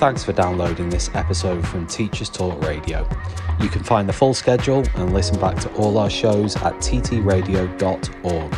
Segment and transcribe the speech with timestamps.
[0.00, 3.06] Thanks for downloading this episode from Teachers Talk Radio.
[3.60, 8.56] You can find the full schedule and listen back to all our shows at ttradio.org.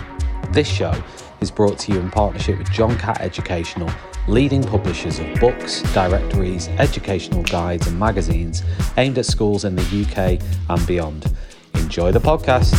[0.52, 0.94] This show
[1.40, 3.90] is brought to you in partnership with John Catt Educational,
[4.28, 8.62] leading publishers of books, directories, educational guides, and magazines
[8.96, 10.40] aimed at schools in the UK
[10.70, 11.26] and beyond.
[11.74, 12.70] Enjoy the podcast.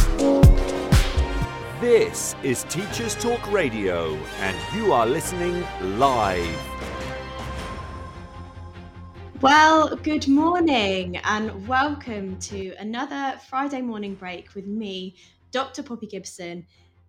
[1.82, 5.66] This is Teachers Talk Radio, and you are listening
[6.00, 6.74] live.
[9.44, 15.18] Well, good morning and welcome to another Friday morning break with me,
[15.52, 15.84] Dr.
[15.84, 16.66] Poppy Gibson.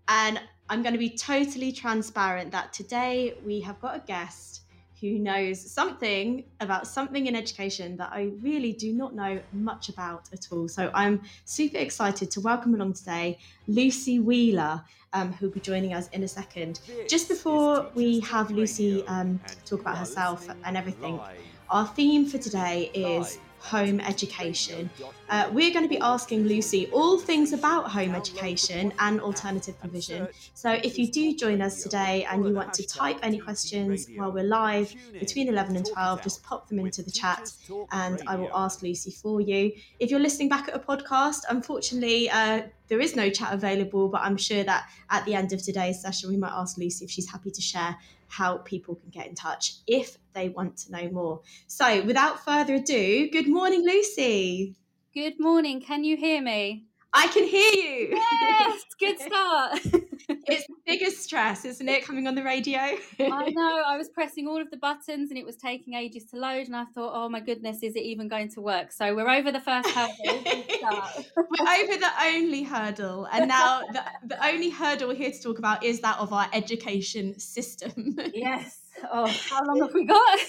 [0.09, 4.63] And I'm going to be totally transparent that today we have got a guest
[5.01, 10.29] who knows something about something in education that I really do not know much about
[10.33, 10.67] at all.
[10.67, 13.39] So I'm super excited to welcome along today
[13.69, 14.83] Lucy Wheeler,
[15.13, 16.81] um, who'll be joining us in a second.
[17.09, 21.21] Just before we have Lucy um, talk about herself and everything,
[21.71, 24.91] our theme for today is home education.
[25.31, 30.29] Uh, we're going to be asking Lucy all things about home education and alternative provision.
[30.53, 34.31] So if you do join us today and you want to type any questions while
[34.31, 37.53] we're live between 11 and 12, just pop them into the chat
[37.91, 39.73] and I will ask Lucy for you.
[39.99, 44.21] If you're listening back at a podcast, unfortunately, uh, there is no chat available, but
[44.21, 47.31] I'm sure that at the end of today's session, we might ask Lucy if she's
[47.31, 47.97] happy to share
[48.29, 51.41] how people can get in touch if they want to know more.
[51.67, 54.75] So, without further ado, good morning, Lucy.
[55.15, 55.81] Good morning.
[55.81, 56.87] Can you hear me?
[57.15, 58.09] I can hear you.
[58.17, 59.79] Yes, good start.
[59.85, 62.81] it's the biggest stress, isn't it, coming on the radio?
[62.81, 63.83] I know.
[63.87, 66.75] I was pressing all of the buttons and it was taking ages to load, and
[66.75, 68.91] I thought, oh my goodness, is it even going to work?
[68.91, 70.17] So we're over the first hurdle.
[70.27, 75.59] we're over the only hurdle, and now the, the only hurdle we're here to talk
[75.59, 78.17] about is that of our education system.
[78.35, 78.84] Yes.
[79.13, 80.39] Oh, how long have we got?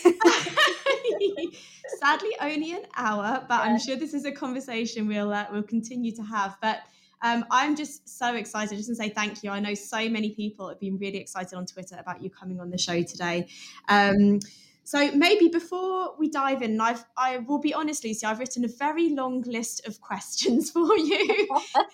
[1.99, 3.61] Sadly, only an hour, but yeah.
[3.61, 6.57] I'm sure this is a conversation we'll uh, we'll continue to have.
[6.61, 6.79] But
[7.21, 9.49] um, I'm just so excited just to say thank you.
[9.49, 12.69] I know so many people have been really excited on Twitter about you coming on
[12.69, 13.47] the show today.
[13.87, 14.39] Um,
[14.85, 18.67] so maybe before we dive in, I've I will be honest, Lucy, I've written a
[18.67, 21.47] very long list of questions for you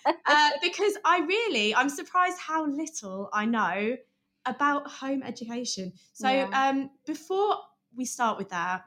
[0.06, 3.96] uh, because I really I'm surprised how little I know
[4.46, 5.94] about home education.
[6.14, 6.50] So yeah.
[6.54, 7.58] um, before
[7.96, 8.84] we start with that,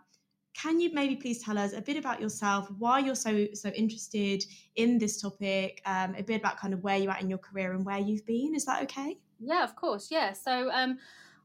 [0.55, 4.45] can you maybe please tell us a bit about yourself, why you're so so interested
[4.77, 7.73] in this topic, um, a bit about kind of where you're at in your career
[7.73, 8.55] and where you've been?
[8.55, 9.19] Is that okay?
[9.41, 10.09] Yeah, of course.
[10.11, 10.33] Yeah.
[10.33, 10.99] So um,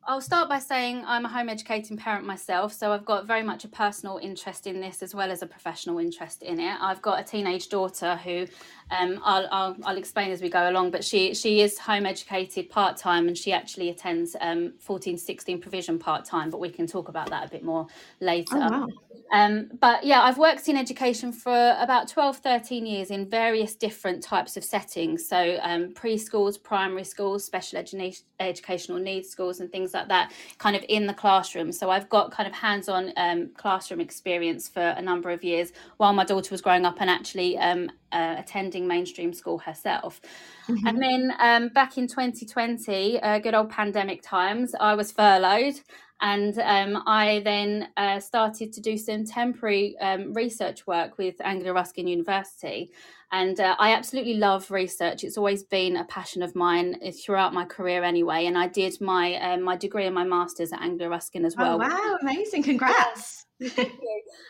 [0.07, 3.63] I'll start by saying I'm a home educating parent myself, so I've got very much
[3.63, 6.77] a personal interest in this as well as a professional interest in it.
[6.81, 8.47] I've got a teenage daughter who
[8.91, 12.69] um, I'll, I'll, I'll, explain as we go along, but she she is home educated
[12.71, 16.87] part time and she actually attends um, 14 16 provision part time, but we can
[16.87, 17.85] talk about that a bit more
[18.19, 18.55] later.
[18.55, 18.87] Oh, wow.
[19.31, 24.23] um, but yeah, I've worked in education for about 12, 13 years in various different
[24.23, 25.27] types of settings.
[25.27, 30.75] So um, preschools, primary schools, special edu- educational needs schools, and things like that, kind
[30.75, 31.71] of in the classroom.
[31.71, 35.71] So I've got kind of hands on um, classroom experience for a number of years
[35.97, 40.21] while my daughter was growing up and actually um, uh, attending mainstream school herself.
[40.67, 40.87] Mm-hmm.
[40.87, 45.79] And then um, back in 2020, uh, good old pandemic times, I was furloughed.
[46.21, 51.71] And um, I then uh, started to do some temporary um, research work with Anglia
[51.71, 52.91] Ruskin University.
[53.31, 55.23] And uh, I absolutely love research.
[55.23, 58.47] It's always been a passion of mine uh, throughout my career, anyway.
[58.47, 61.77] And I did my um, my degree and my masters at Anglia Ruskin as oh,
[61.77, 61.81] well.
[61.83, 62.63] Oh, wow, amazing!
[62.63, 63.45] Congrats.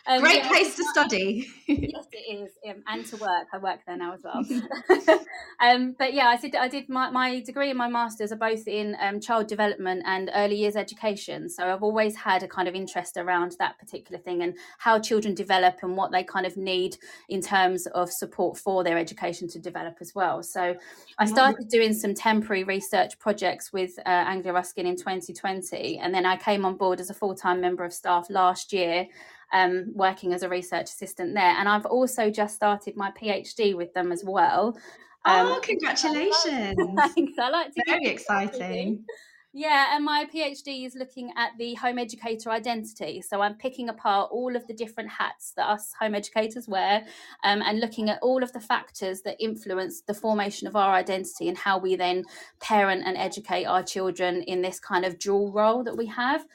[0.07, 1.47] Um, Great yeah, place to study.
[1.67, 3.47] yes, it is, um, and to work.
[3.53, 4.44] I work there now as well.
[5.59, 6.56] um, but yeah, I did.
[6.56, 10.31] I did my, my degree and my masters are both in um, child development and
[10.35, 11.50] early years education.
[11.50, 15.34] So I've always had a kind of interest around that particular thing and how children
[15.35, 16.97] develop and what they kind of need
[17.28, 20.44] in terms of support for their education to develop as well.
[20.44, 20.75] So
[21.18, 26.25] I started doing some temporary research projects with uh, Anglia Ruskin in 2020, and then
[26.25, 29.07] I came on board as a full time member of staff last year
[29.54, 31.56] um, working as a research assistant there.
[31.57, 34.78] And I've also just started my PhD with them as well.
[35.25, 36.75] Um, oh, congratulations!
[37.16, 37.38] Thanks.
[37.38, 39.06] I like to very exciting.
[39.51, 43.24] Yeah, and my PhD is looking at the home educator identity.
[43.24, 47.04] So I'm picking apart all of the different hats that us home educators wear
[47.44, 51.48] um, and looking at all of the factors that influence the formation of our identity
[51.48, 52.25] and how we then
[52.60, 56.46] parent and educate our children in this kind of dual role that we have.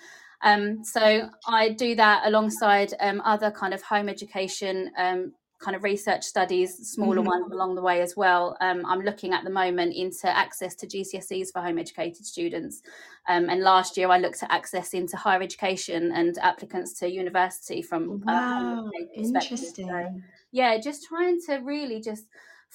[0.42, 5.32] Um, so I do that alongside um, other kind of home education um,
[5.64, 7.28] kind of research studies, smaller mm-hmm.
[7.28, 8.56] ones along the way as well.
[8.60, 12.82] Um, I'm looking at the moment into access to GCSEs for home educated students.
[13.28, 17.80] Um, and last year I looked at access into higher education and applicants to university
[17.80, 19.88] from wow, interesting.
[19.88, 20.20] So,
[20.52, 22.26] yeah, just trying to really just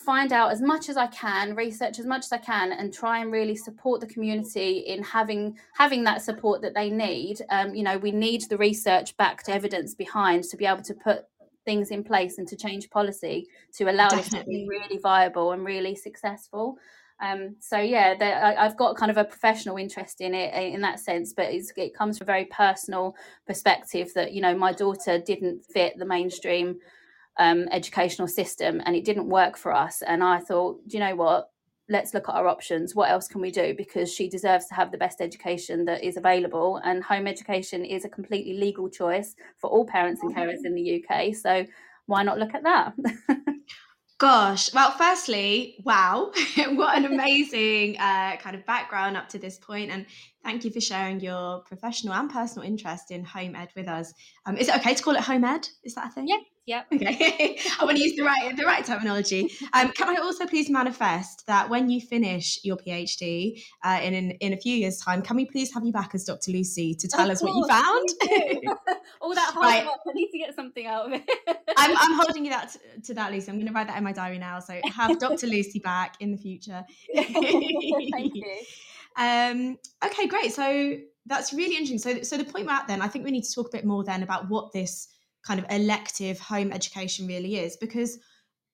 [0.05, 3.19] find out as much as I can, research as much as I can, and try
[3.19, 7.41] and really support the community in having having that support that they need.
[7.49, 11.25] Um, you know, we need the research backed evidence behind to be able to put
[11.65, 13.47] things in place and to change policy
[13.77, 14.39] to allow Definitely.
[14.39, 16.77] it to be really viable and really successful.
[17.21, 18.15] Um, so yeah,
[18.57, 21.93] I, have got kind of a professional interest in it in that sense, but it
[21.93, 23.15] comes from a very personal
[23.45, 26.79] perspective that you know my daughter didn't fit the mainstream
[27.39, 30.03] um, educational system and it didn't work for us.
[30.03, 31.49] And I thought, do you know what?
[31.91, 32.93] Let's look at our options.
[32.93, 33.73] What else can we do?
[33.75, 36.79] Because she deserves to have the best education that is available.
[36.83, 41.03] And home education is a completely legal choice for all parents and carers in the
[41.03, 41.33] UK.
[41.33, 41.65] So
[42.05, 42.93] why not look at that?
[44.19, 46.33] Gosh, well, firstly, wow,
[46.71, 50.05] what an amazing uh, kind of background up to this point, and
[50.43, 54.13] thank you for sharing your professional and personal interest in home ed with us.
[54.45, 55.69] Um, is it okay to call it home ed?
[55.85, 56.27] Is that a thing?
[56.27, 56.39] Yeah,
[56.69, 56.83] yeah.
[56.93, 59.49] Okay, I want to use the right the right terminology.
[59.73, 64.31] Um, can I also please manifest that when you finish your PhD uh, in, in,
[64.31, 66.51] in a few years' time, can we please have you back as Dr.
[66.51, 68.77] Lucy to tell of us course, what you found?
[69.21, 69.85] All that hard right.
[69.85, 71.23] work, I need to get something out of it.
[71.77, 73.49] I'm, I'm holding you that to, to that, Lucy.
[73.49, 74.59] I'm going to write that in my diary now.
[74.59, 75.47] So have Dr.
[75.47, 76.85] Lucy back in the future.
[77.15, 78.57] Thank you.
[79.17, 80.53] Um, okay, great.
[80.53, 81.97] So that's really interesting.
[81.97, 83.85] So, so the point we're at then, I think we need to talk a bit
[83.85, 85.07] more then about what this
[85.49, 88.19] kind of elective home education really is because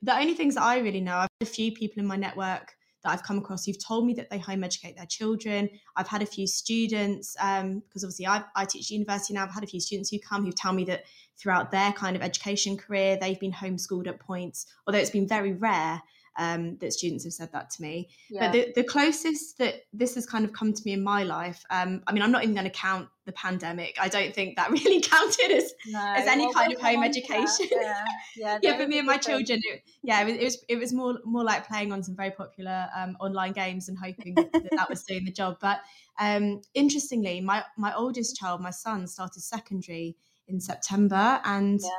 [0.02, 2.76] the only things that I really know, I've had a few people in my network
[3.02, 5.70] that I've come across who've told me that they home educate their children.
[5.96, 9.64] I've had a few students, um, because obviously I, I teach university now, I've had
[9.64, 11.06] a few students who come who tell me that
[11.38, 15.54] throughout their kind of education career, they've been homeschooled at points, although it's been very
[15.54, 16.02] rare
[16.38, 18.10] um, that students have said that to me.
[18.30, 18.48] Yeah.
[18.48, 21.64] But the, the closest that this has kind of come to me in my life,
[21.70, 23.96] um, I mean, I'm not even going to count the pandemic.
[24.00, 27.68] I don't think that really counted as no, as any well, kind of home education.
[27.72, 28.04] Yeah,
[28.36, 30.94] yeah, yeah for me and my children, it, yeah, it was, it was, it was
[30.94, 34.70] more more like playing on some very popular um, online games and hoping that, that,
[34.72, 35.58] that was doing the job.
[35.62, 35.80] But
[36.20, 40.18] um, interestingly, my my oldest child, my son, started secondary
[40.48, 41.90] in September, and yeah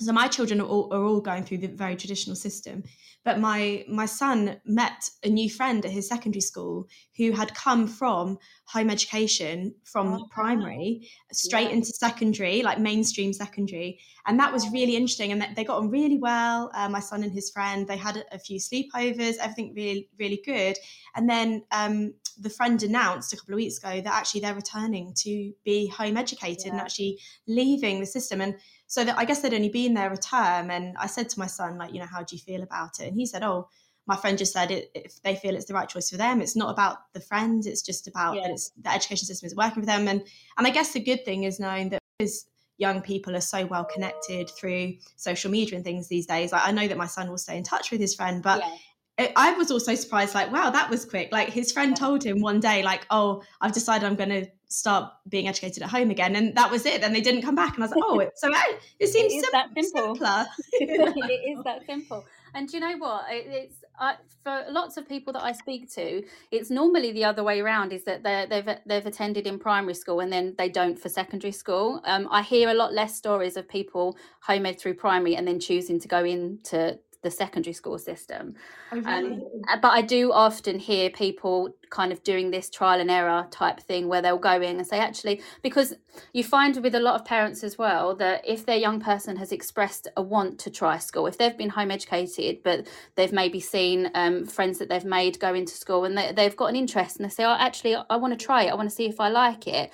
[0.00, 2.82] so my children are all, are all, going through the very traditional system
[3.24, 6.86] but my my son met a new friend at his secondary school
[7.16, 11.76] who had come from home education from oh, primary straight yeah.
[11.76, 16.18] into secondary like mainstream secondary and that was really interesting and they got on really
[16.18, 20.08] well uh, my son and his friend they had a, a, few sleepovers everything really
[20.18, 20.76] really good
[21.14, 25.12] and then um, the friend announced a couple of weeks ago that actually they're returning
[25.18, 26.72] to be home educated yeah.
[26.72, 30.16] and actually leaving the system and so that I guess they'd only been there a
[30.16, 30.70] term.
[30.70, 33.08] And I said to my son, like, you know, how do you feel about it?
[33.08, 33.68] And he said, oh,
[34.06, 36.54] my friend just said it, if they feel it's the right choice for them, it's
[36.54, 37.66] not about the friend.
[37.66, 38.42] It's just about yeah.
[38.42, 40.06] that it's the education system is working for them.
[40.08, 40.22] And
[40.58, 42.46] and I guess the good thing is knowing that because
[42.76, 46.52] young people are so well connected through social media and things these days.
[46.52, 48.76] Like, I know that my son will stay in touch with his friend, but yeah.
[49.18, 51.30] I was also surprised, like, wow, that was quick.
[51.30, 55.12] Like his friend told him one day, like, oh, I've decided I'm going to start
[55.28, 57.00] being educated at home again, and that was it.
[57.00, 59.40] Then they didn't come back, and I was like, oh, so it, it seems it
[59.42, 60.14] sim- that simple.
[60.16, 60.46] simpler.
[60.72, 62.24] it is that simple.
[62.54, 63.24] And do you know what?
[63.30, 67.44] It, it's uh, for lots of people that I speak to, it's normally the other
[67.44, 67.92] way around.
[67.92, 71.52] Is that they they've they've attended in primary school and then they don't for secondary
[71.52, 72.00] school.
[72.04, 75.60] Um, I hear a lot less stories of people home ed through primary and then
[75.60, 78.54] choosing to go into the secondary school system.
[78.92, 79.32] Oh, really?
[79.32, 83.80] um, but I do often hear people kind of doing this trial and error type
[83.80, 85.94] thing where they'll go in and say, actually, because
[86.32, 89.50] you find with a lot of parents as well that if their young person has
[89.50, 94.10] expressed a want to try school, if they've been home educated, but they've maybe seen
[94.14, 97.24] um, friends that they've made go into school and they, they've got an interest and
[97.24, 99.28] they say, oh, actually, I want to try it, I want to see if I
[99.28, 99.90] like it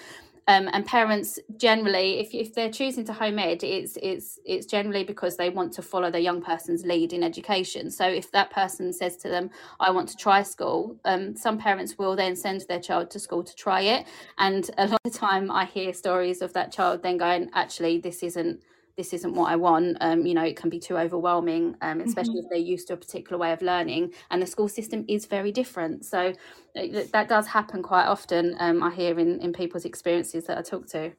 [0.51, 5.05] um, and parents generally, if, if they're choosing to home ed, it's it's it's generally
[5.05, 7.89] because they want to follow their young person's lead in education.
[7.89, 11.99] So if that person says to them, "I want to try school," um, some parents
[11.99, 14.07] will then send their child to school to try it.
[14.39, 17.99] And a lot of the time, I hear stories of that child then going, "Actually,
[17.99, 18.61] this isn't."
[19.01, 19.97] This isn't what I want.
[20.03, 22.45] Um, you know, it can be too overwhelming, um, especially mm-hmm.
[22.45, 24.13] if they're used to a particular way of learning.
[24.31, 26.05] And the school system is very different.
[26.05, 26.35] So
[26.77, 28.57] uh, that does happen quite often.
[28.59, 31.13] Um, I hear in, in people's experiences that I talk to.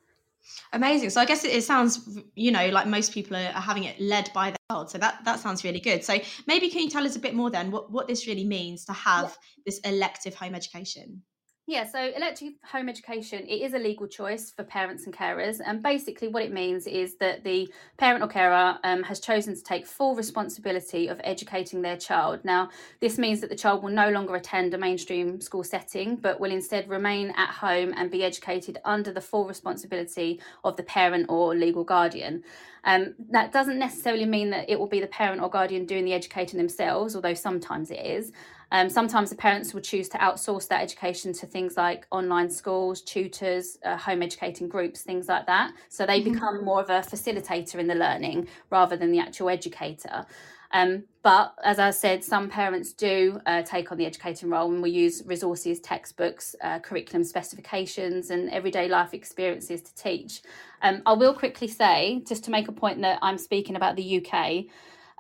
[0.74, 1.10] Amazing.
[1.10, 4.00] So I guess it, it sounds, you know, like most people are, are, having it
[4.00, 4.92] led by the child.
[4.92, 6.04] So that that sounds really good.
[6.04, 8.86] So maybe can you tell us a bit more then what what this really means
[8.86, 9.64] to have yeah.
[9.66, 11.24] this elective home education?
[11.72, 15.62] Yeah, so elective home education, it is a legal choice for parents and carers.
[15.66, 19.64] And basically, what it means is that the parent or carer um, has chosen to
[19.64, 22.44] take full responsibility of educating their child.
[22.44, 26.42] Now, this means that the child will no longer attend a mainstream school setting, but
[26.42, 31.28] will instead remain at home and be educated under the full responsibility of the parent
[31.30, 32.44] or legal guardian.
[32.84, 36.14] Um, that doesn't necessarily mean that it will be the parent or guardian doing the
[36.14, 38.34] educating themselves, although sometimes it is.
[38.72, 43.02] Um, sometimes the parents will choose to outsource that education to things like online schools,
[43.02, 45.74] tutors, uh, home educating groups, things like that.
[45.90, 46.34] So they mm-hmm.
[46.34, 50.26] become more of a facilitator in the learning rather than the actual educator.
[50.74, 54.82] Um, but as I said, some parents do uh, take on the educating role, and
[54.82, 60.42] we use resources, textbooks, uh, curriculum specifications, and everyday life experiences to teach.
[60.82, 64.26] Um, I will quickly say, just to make a point that I'm speaking about the
[64.26, 64.66] UK,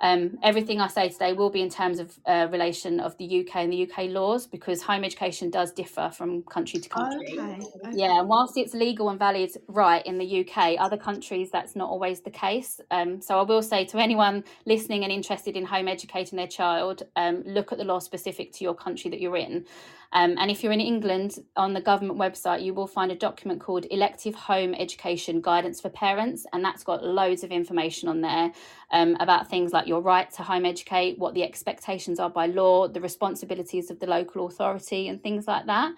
[0.01, 3.57] um, everything I say today will be in terms of uh, relation of the UK
[3.57, 7.37] and the UK laws because home education does differ from country to country.
[7.37, 7.59] Okay.
[7.85, 7.97] Okay.
[7.97, 11.89] Yeah, and whilst it's legal and valid right in the UK, other countries that's not
[11.89, 12.81] always the case.
[12.89, 17.03] Um, so I will say to anyone listening and interested in home educating their child,
[17.15, 19.65] um, look at the law specific to your country that you're in.
[20.13, 23.61] Um, and if you're in England, on the government website, you will find a document
[23.61, 28.51] called Elective Home Education Guidance for Parents, and that's got loads of information on there
[28.91, 32.87] um, about things like your right to home educate, what the expectations are by law,
[32.87, 35.93] the responsibilities of the local authority, and things like that.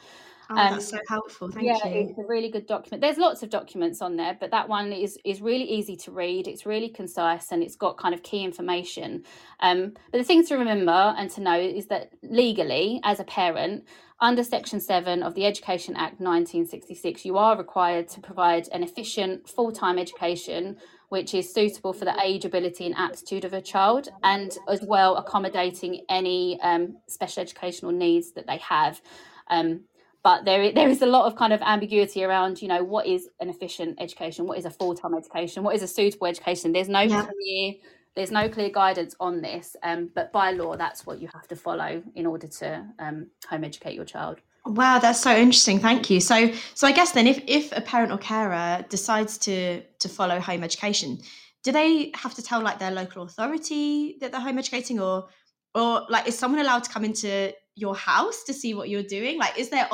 [0.50, 1.50] Oh, um, that's so helpful.
[1.50, 2.10] Thank yeah, you.
[2.10, 3.02] it's a really good document.
[3.02, 6.48] There's lots of documents on there, but that one is is really easy to read.
[6.48, 9.24] It's really concise and it's got kind of key information.
[9.62, 13.86] Um, but the thing to remember and to know is that legally, as a parent,
[14.20, 19.50] under Section 7 of the Education Act 1966, you are required to provide an efficient
[19.50, 20.78] full time education
[21.10, 25.16] which is suitable for the age, ability, and aptitude of a child, and as well
[25.18, 29.02] accommodating any um, special educational needs that they have.
[29.48, 29.82] Um,
[30.24, 33.30] but there there is a lot of kind of ambiguity around you know what is
[33.42, 37.02] an efficient education what is a full-time education what is a suitable education there's no
[37.02, 37.26] yeah.
[37.26, 37.74] clear
[38.16, 41.56] there's no clear guidance on this um, but by law that's what you have to
[41.56, 46.20] follow in order to um, home educate your child wow that's so interesting thank you.
[46.20, 50.40] So so i guess then if if a parent or carer decides to to follow
[50.40, 51.20] home education
[51.64, 55.28] do they have to tell like their local authority that they're home educating or
[55.74, 59.40] or like is someone allowed to come into your house to see what you're doing?
[59.40, 59.90] Like is there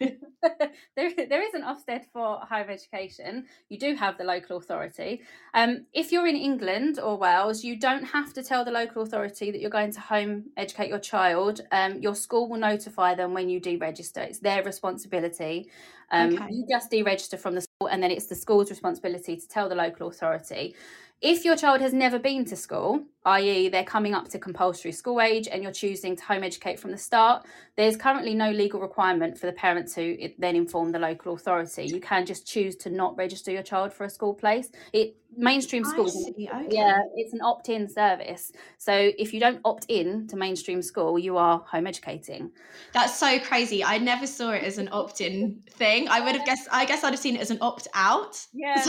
[0.96, 3.46] there, there is an Ofsted for higher education.
[3.68, 5.22] You do have the local authority.
[5.54, 9.50] Um, if you're in England or Wales, you don't have to tell the local authority
[9.50, 11.60] that you're going to home educate your child.
[11.72, 14.18] Um, your school will notify them when you deregister.
[14.18, 15.70] It's their responsibility.
[16.10, 16.46] Um, okay.
[16.50, 19.74] You just deregister from the school, and then it's the school's responsibility to tell the
[19.74, 20.74] local authority.
[21.20, 25.20] If your child has never been to school, i.e., they're coming up to compulsory school
[25.20, 27.44] age and you're choosing to home educate from the start,
[27.74, 31.86] there's currently no legal requirement for the parent to then inform the local authority.
[31.86, 34.70] You can just choose to not register your child for a school place.
[34.92, 36.48] It mainstream schools, okay.
[36.70, 38.52] yeah, it's an opt-in service.
[38.78, 42.50] So if you don't opt in to mainstream school, you are home educating.
[42.92, 43.84] That's so crazy.
[43.84, 46.08] I never saw it as an opt-in thing.
[46.08, 46.68] I would have guessed.
[46.72, 48.44] I guess I'd have seen it as an opt-out.
[48.52, 48.84] Yeah.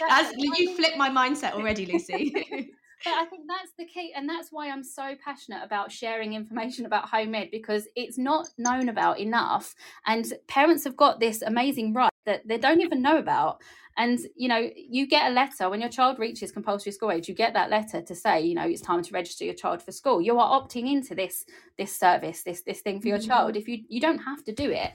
[0.00, 2.30] So as you flip my mindset already, Lucy.
[3.04, 6.86] but I think that's the key, and that's why I'm so passionate about sharing information
[6.86, 9.74] about home ed because it's not known about enough,
[10.06, 13.60] and parents have got this amazing right that they don't even know about.
[13.96, 17.28] And you know, you get a letter when your child reaches compulsory school age.
[17.28, 19.92] You get that letter to say, you know, it's time to register your child for
[19.92, 20.22] school.
[20.22, 21.44] You are opting into this
[21.76, 23.28] this service, this this thing for your mm-hmm.
[23.28, 23.56] child.
[23.56, 24.92] If you you don't have to do it.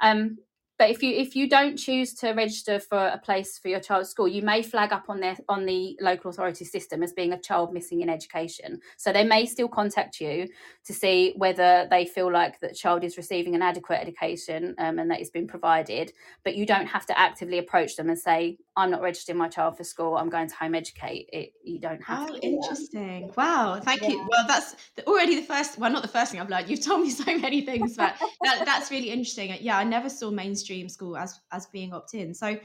[0.00, 0.38] Um,
[0.80, 4.08] but if you if you don't choose to register for a place for your child's
[4.08, 7.38] school, you may flag up on their on the local authority system as being a
[7.38, 8.80] child missing in education.
[8.96, 10.48] So they may still contact you
[10.86, 15.10] to see whether they feel like that child is receiving an adequate education um, and
[15.10, 16.14] that it's been provided.
[16.44, 19.76] But you don't have to actively approach them and say, "I'm not registering my child
[19.76, 20.16] for school.
[20.16, 22.30] I'm going to home educate." It, you don't have.
[22.30, 23.26] Oh, to interesting!
[23.26, 23.36] That.
[23.36, 24.12] Wow, thank yeah.
[24.12, 24.26] you.
[24.30, 25.78] Well, that's already the first.
[25.78, 26.70] Well, not the first thing I've learned.
[26.70, 29.54] You've told me so many things, but that, that's really interesting.
[29.60, 32.34] Yeah, I never saw mainstream mainstream school as as being opt-in.
[32.34, 32.58] So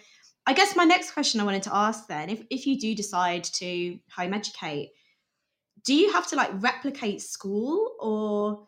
[0.48, 3.44] I guess my next question I wanted to ask then, if if you do decide
[3.56, 4.92] to home educate,
[5.84, 8.68] do you have to like replicate school or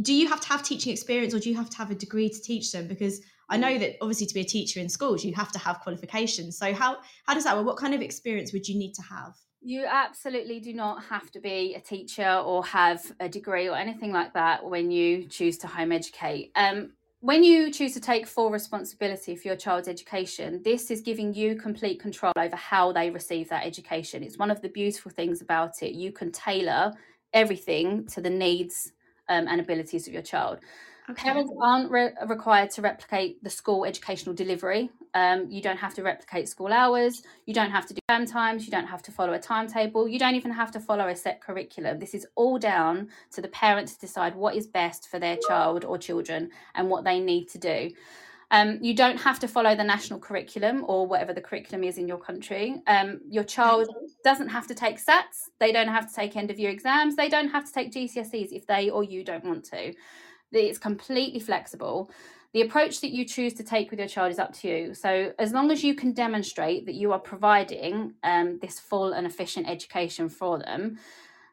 [0.00, 2.28] do you have to have teaching experience or do you have to have a degree
[2.28, 2.86] to teach them?
[2.86, 3.20] Because
[3.50, 6.56] I know that obviously to be a teacher in schools, you have to have qualifications.
[6.56, 7.66] So how how does that work?
[7.66, 9.34] What kind of experience would you need to have?
[9.60, 14.12] You absolutely do not have to be a teacher or have a degree or anything
[14.12, 16.52] like that when you choose to home educate.
[16.54, 21.34] Um, when you choose to take full responsibility for your child's education, this is giving
[21.34, 24.22] you complete control over how they receive that education.
[24.22, 25.94] It's one of the beautiful things about it.
[25.94, 26.92] You can tailor
[27.32, 28.92] everything to the needs
[29.28, 30.60] um, and abilities of your child.
[31.10, 31.22] Okay.
[31.22, 34.90] Parents aren't re- required to replicate the school educational delivery.
[35.14, 37.22] Um, you don't have to replicate school hours.
[37.46, 38.66] You don't have to do exam times.
[38.66, 40.06] You don't have to follow a timetable.
[40.06, 41.98] You don't even have to follow a set curriculum.
[41.98, 45.84] This is all down to the parent to decide what is best for their child
[45.84, 47.90] or children and what they need to do.
[48.50, 52.08] Um, you don't have to follow the national curriculum or whatever the curriculum is in
[52.08, 52.82] your country.
[52.86, 53.88] Um, your child
[54.24, 55.50] doesn't have to take SATs.
[55.58, 57.16] They don't have to take end of year exams.
[57.16, 59.94] They don't have to take GCSEs if they or you don't want to.
[60.52, 62.10] It's completely flexible.
[62.54, 64.94] The approach that you choose to take with your child is up to you.
[64.94, 69.26] So, as long as you can demonstrate that you are providing um, this full and
[69.26, 70.98] efficient education for them,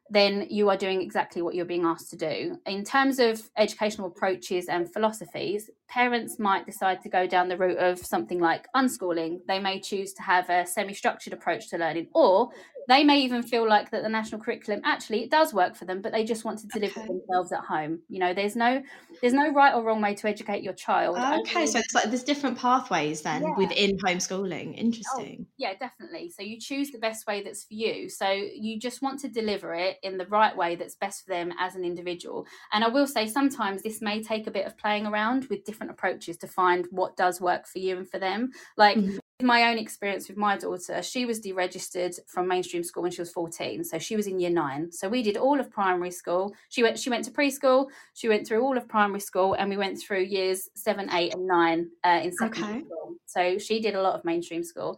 [0.09, 2.59] then you are doing exactly what you're being asked to do.
[2.65, 7.77] In terms of educational approaches and philosophies, parents might decide to go down the route
[7.77, 9.39] of something like unschooling.
[9.47, 12.49] They may choose to have a semi structured approach to learning, or
[12.87, 16.01] they may even feel like that the national curriculum actually it does work for them
[16.01, 17.07] but they just want to deliver okay.
[17.07, 17.99] themselves at home.
[18.09, 18.81] You know there's no
[19.21, 21.17] there's no right or wrong way to educate your child.
[21.41, 23.55] Okay so it's like there's different pathways then yeah.
[23.57, 24.73] within homeschooling.
[24.75, 25.45] Oh, interesting.
[25.47, 26.29] oh, yeah definitely.
[26.29, 28.09] So you choose the best way that's for you.
[28.09, 31.51] So you just want to deliver it in the right way that's best for them
[31.59, 32.45] as an individual.
[32.71, 35.74] And i will say sometimes this may take a bit of playing around with different
[35.81, 39.77] approaches to find what does work for you and for them like mm-hmm my own
[39.77, 43.83] experience with my daughter, she was deregistered from mainstream school when she was 14.
[43.83, 44.91] So she was in year nine.
[44.93, 46.53] So we did all of primary school.
[46.69, 49.75] She went she went to preschool, she went through all of primary school, and we
[49.75, 52.85] went through years seven, eight, and nine uh, in secondary okay.
[52.85, 53.15] school.
[53.25, 54.97] So she did a lot of mainstream school.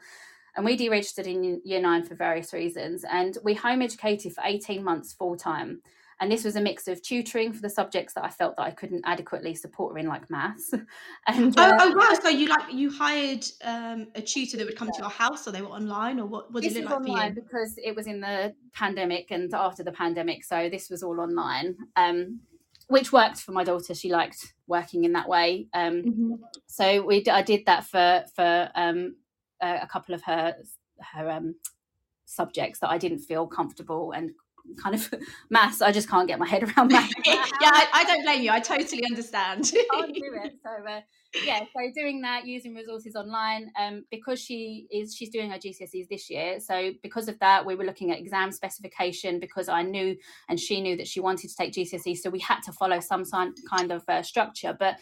[0.56, 3.06] And we deregistered in year nine for various reasons.
[3.12, 5.82] And we home educated for 18 months full time.
[6.20, 8.72] And this was a mix of tutoring for the subjects that I felt that I
[8.72, 10.74] couldn't adequately support her in, like maths.
[11.28, 12.20] and oh, uh, oh wow!
[12.22, 14.98] So you like you hired um, a tutor that would come yeah.
[14.98, 16.52] to your house, or they were online, or what?
[16.52, 17.44] What did this it look like online for you?
[17.44, 21.76] Because it was in the pandemic and after the pandemic, so this was all online.
[21.96, 22.40] Um,
[22.88, 23.94] which worked for my daughter.
[23.94, 25.68] She liked working in that way.
[25.74, 26.34] Um, mm-hmm.
[26.68, 29.16] So we, I did that for for um,
[29.62, 30.56] a, a, couple of her
[31.14, 31.56] her um,
[32.26, 34.32] subjects that I didn't feel comfortable and
[34.76, 35.14] kind of
[35.50, 35.82] maths.
[35.82, 37.14] I just can't get my head around maths.
[37.26, 38.52] yeah, I, I, don't blame you.
[38.52, 39.72] I totally understand.
[39.94, 40.56] I'll do it.
[40.68, 41.02] So uh,
[41.46, 43.72] yeah, so doing that using resources online.
[43.80, 46.60] Um, because she is she's doing her GCSEs this year.
[46.60, 50.16] So because of that, we were looking at exam specification because I knew
[50.50, 52.18] and she knew that she wanted to take GCSE.
[52.18, 54.98] So we had to follow some kind of uh, structure, but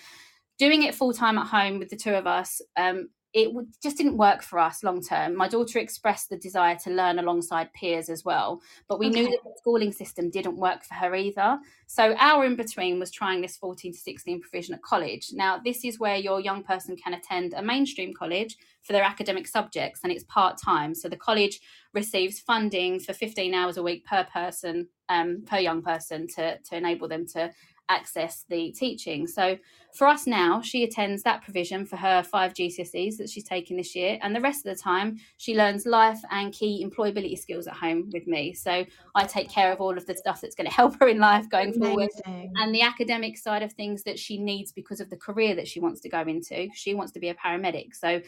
[0.57, 4.15] doing it full time at home with the two of us um, it just didn't
[4.15, 5.35] work for us long term.
[5.35, 9.15] My daughter expressed the desire to learn alongside peers as well, but we okay.
[9.15, 11.59] knew that the schooling system didn't work for her either.
[11.85, 15.31] So our in between was trying this 14 to 16 provision at college.
[15.33, 19.47] Now, this is where your young person can attend a mainstream college for their academic
[19.47, 20.95] subjects and it's part time.
[20.95, 21.59] So the college
[21.93, 26.77] receives funding for 15 hours a week per person, um, per young person to, to
[26.77, 27.51] enable them to
[27.89, 29.27] access the teaching.
[29.27, 29.57] So
[29.95, 33.95] for us now, she attends that provision for her five GCSEs that she's taking this
[33.95, 37.75] year, and the rest of the time she learns life and key employability skills at
[37.75, 38.53] home with me.
[38.53, 41.19] So I take care of all of the stuff that's going to help her in
[41.19, 41.83] life going Amazing.
[41.83, 45.67] forward, and the academic side of things that she needs because of the career that
[45.67, 46.67] she wants to go into.
[46.73, 48.21] She wants to be a paramedic, so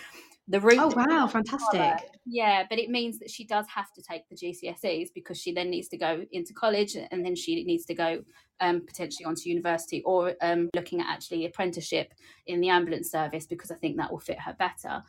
[0.47, 0.77] the route.
[0.79, 2.09] Oh wow, fantastic!
[2.25, 5.69] yeah, but it means that she does have to take the GCSEs because she then
[5.69, 8.23] needs to go into college and then she needs to go
[8.59, 12.13] um, potentially onto university or um, looking at actually apprenticeship
[12.45, 15.03] in the ambulance service because I think that will fit her better.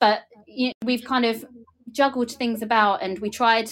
[0.00, 1.44] But you know, we've kind of
[1.92, 3.70] juggled things about and we tried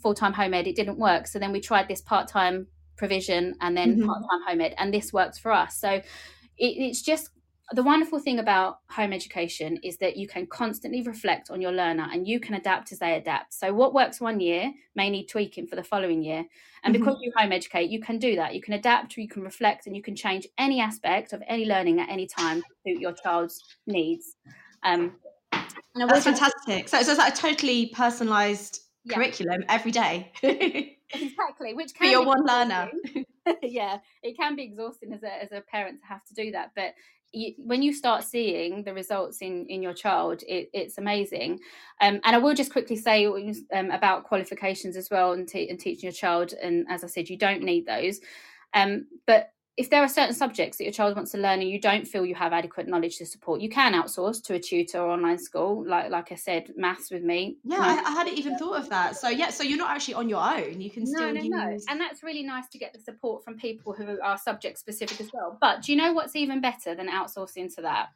[0.00, 1.26] full time home ed, it didn't work.
[1.26, 4.06] So then we tried this part time provision and then mm-hmm.
[4.06, 5.76] part time home ed, and this works for us.
[5.76, 6.04] So it,
[6.58, 7.30] it's just
[7.72, 12.08] the wonderful thing about home education is that you can constantly reflect on your learner
[12.12, 13.54] and you can adapt as they adapt.
[13.54, 16.44] So, what works one year may need tweaking for the following year.
[16.82, 17.04] And mm-hmm.
[17.04, 18.54] because you home educate, you can do that.
[18.54, 22.00] You can adapt, you can reflect, and you can change any aspect of any learning
[22.00, 24.36] at any time to suit your child's needs.
[24.82, 25.12] Um,
[25.94, 26.88] That's fantastic.
[26.88, 29.14] So, so it's like a totally personalised yeah.
[29.14, 30.32] curriculum every day.
[30.42, 32.90] exactly, which can for your one learner.
[33.62, 36.72] yeah, it can be exhausting as a as a parent to have to do that,
[36.74, 36.94] but
[37.32, 41.60] you, when you start seeing the results in in your child it, it's amazing.
[42.00, 46.08] Um, and i will just quickly say um, about qualifications as well and, and, teaching
[46.08, 48.20] your child and as i said you don't need those.
[48.74, 51.80] Um, but if there are certain subjects that your child wants to learn and you
[51.80, 55.08] don't feel you have adequate knowledge to support, you can outsource to a tutor or
[55.08, 55.82] online school.
[55.86, 57.56] Like like I said, maths with me.
[57.64, 59.16] Yeah, I, I, hadn't even thought of that.
[59.16, 60.82] So yeah, so you're not actually on your own.
[60.82, 61.48] You can still no, no, use...
[61.48, 61.78] no.
[61.88, 65.30] And that's really nice to get the support from people who are subject specific as
[65.32, 65.56] well.
[65.58, 68.10] But do you know what's even better than outsourcing to that?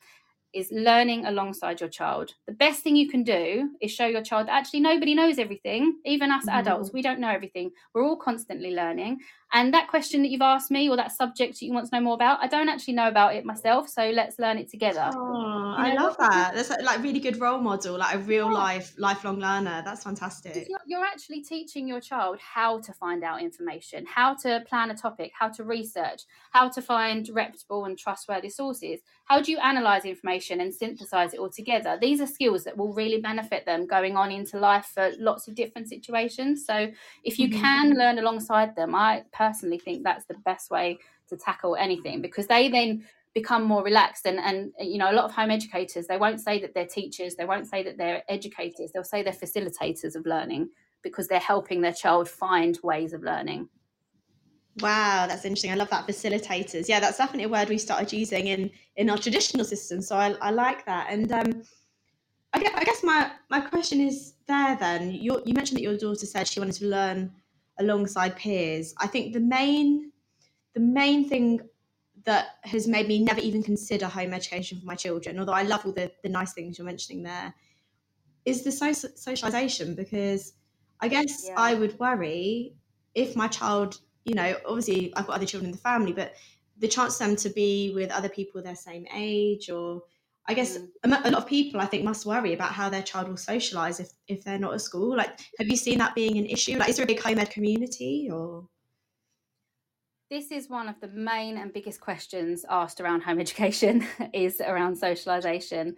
[0.55, 2.33] is learning alongside your child.
[2.47, 5.99] The best thing you can do is show your child that actually nobody knows everything,
[6.05, 6.53] even us mm.
[6.53, 7.73] adults, we don't know everything.
[7.93, 9.19] We're all constantly learning.
[9.55, 12.03] And that question that you've asked me, or that subject that you want to know
[12.03, 13.89] more about, I don't actually know about it myself.
[13.89, 15.09] So let's learn it together.
[15.15, 16.55] Oh, I love that.
[16.57, 19.81] That's like really good role model, like a real life, lifelong learner.
[19.85, 20.67] That's fantastic.
[20.69, 24.97] You're, you're actually teaching your child how to find out information, how to plan a
[24.97, 29.03] topic, how to research, how to find reputable and trustworthy sources.
[29.27, 31.97] How do you analyze information and synthesize it all together?
[32.01, 35.55] These are skills that will really benefit them going on into life for lots of
[35.55, 36.67] different situations.
[36.67, 36.89] So
[37.23, 37.61] if you mm-hmm.
[37.61, 42.47] can learn alongside them, I personally think that's the best way to tackle anything because
[42.47, 43.05] they then
[43.35, 46.61] become more relaxed and and you know a lot of home educators they won't say
[46.61, 50.69] that they're teachers they won't say that they're educators they'll say they're facilitators of learning
[51.03, 53.69] because they're helping their child find ways of learning.
[54.81, 55.71] Wow that's interesting.
[55.71, 56.89] I love that facilitators.
[56.89, 60.35] Yeah that's definitely a word we started using in in our traditional system so i,
[60.41, 61.09] I like that.
[61.11, 61.63] And um
[62.55, 65.11] I guess, I guess my my question is there then.
[65.11, 67.33] You you mentioned that your daughter said she wanted to learn
[67.79, 68.95] alongside peers.
[68.99, 70.13] I think the main
[70.75, 71.61] the main thing
[72.25, 75.85] that has made me never even consider home education for my children, although I love
[75.87, 77.55] all the, the nice things you're mentioning there,
[78.45, 80.55] is the so- socialization because
[81.01, 81.55] I guess yeah.
[81.57, 82.75] I would worry
[83.15, 86.35] if my child, you know, obviously I've got other children in the family, but
[86.79, 90.03] the chance for them to be with other people their same age or
[90.47, 90.89] I guess mm.
[91.05, 94.11] a lot of people I think must worry about how their child will socialize if
[94.29, 95.17] if they're not at school.
[95.17, 96.77] Like, have you seen that being an issue?
[96.77, 98.69] Like, is there a big home ed community or?
[100.31, 104.97] This is one of the main and biggest questions asked around home education is around
[104.97, 105.97] socialization.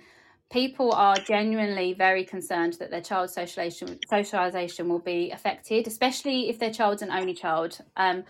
[0.52, 6.58] People are genuinely very concerned that their child's socialization socialization will be affected, especially if
[6.58, 7.80] their child's an only child.
[7.96, 8.24] Um,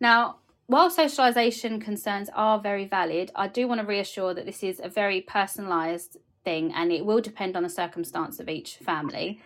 [0.00, 0.36] now,
[0.68, 4.88] while socialization concerns are very valid, I do want to reassure that this is a
[4.90, 9.40] very personalized thing and it will depend on the circumstance of each family.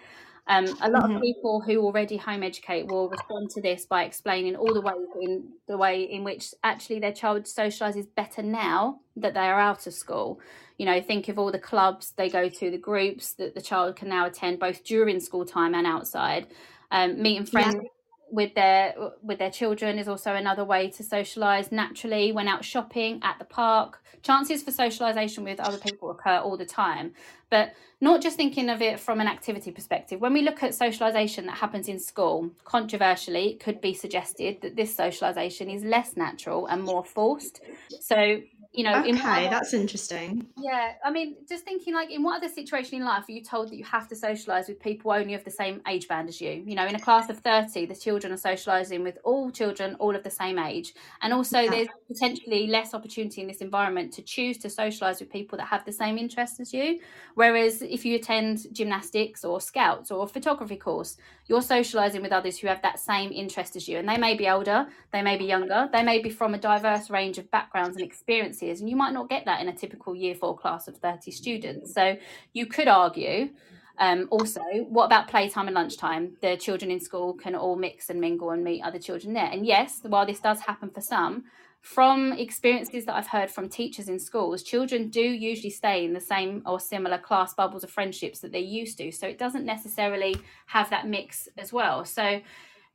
[0.49, 1.17] Um, a lot mm-hmm.
[1.17, 5.07] of people who already home educate will respond to this by explaining all the ways
[5.21, 9.87] in the way in which actually their child socializes better now that they are out
[9.87, 10.41] of school.
[10.77, 13.95] You know, think of all the clubs they go to, the groups that the child
[13.95, 16.49] can now attend both during school time and outside.
[16.91, 17.89] Um, meeting friends yeah
[18.33, 23.21] with their with their children is also another way to socialize naturally when out shopping
[23.23, 27.13] at the park chances for socialization with other people occur all the time.
[27.51, 30.21] But not just thinking of it from an activity perspective.
[30.21, 34.77] When we look at socialization that happens in school controversially it could be suggested that
[34.77, 37.61] this socialization is less natural and more forced.
[38.01, 38.41] So
[38.73, 40.47] you know okay that's interesting.
[40.57, 43.71] Yeah i mean just thinking like in what other situation in life are you told
[43.71, 46.65] that you have to socialize with people only of the same age band as you?
[46.67, 50.17] You know in a class of 30 the children are socializing with all children all
[50.17, 50.95] of the same age.
[51.21, 51.71] And also yeah.
[51.71, 55.85] there's potentially less opportunity in this environment to choose to socialize with people that have
[55.85, 57.01] the same interests as you.
[57.35, 61.17] Whereas if you attend gymnastics or scouts or photography course
[61.49, 63.99] you're socializing with others who have that same interest as you.
[63.99, 67.11] And they may be older they may be younger they may be from a diverse
[67.11, 70.35] range of backgrounds and experiences and you might not get that in a typical year
[70.35, 72.17] four class of 30 students so
[72.53, 73.51] you could argue
[73.99, 76.37] um, also, what about playtime and lunchtime?
[76.41, 79.47] The children in school can all mix and mingle and meet other children there.
[79.47, 81.45] And yes, while this does happen for some,
[81.83, 86.21] from experiences that I've heard from teachers in schools, children do usually stay in the
[86.21, 89.11] same or similar class bubbles of friendships that they're used to.
[89.11, 92.05] So it doesn't necessarily have that mix as well.
[92.05, 92.41] So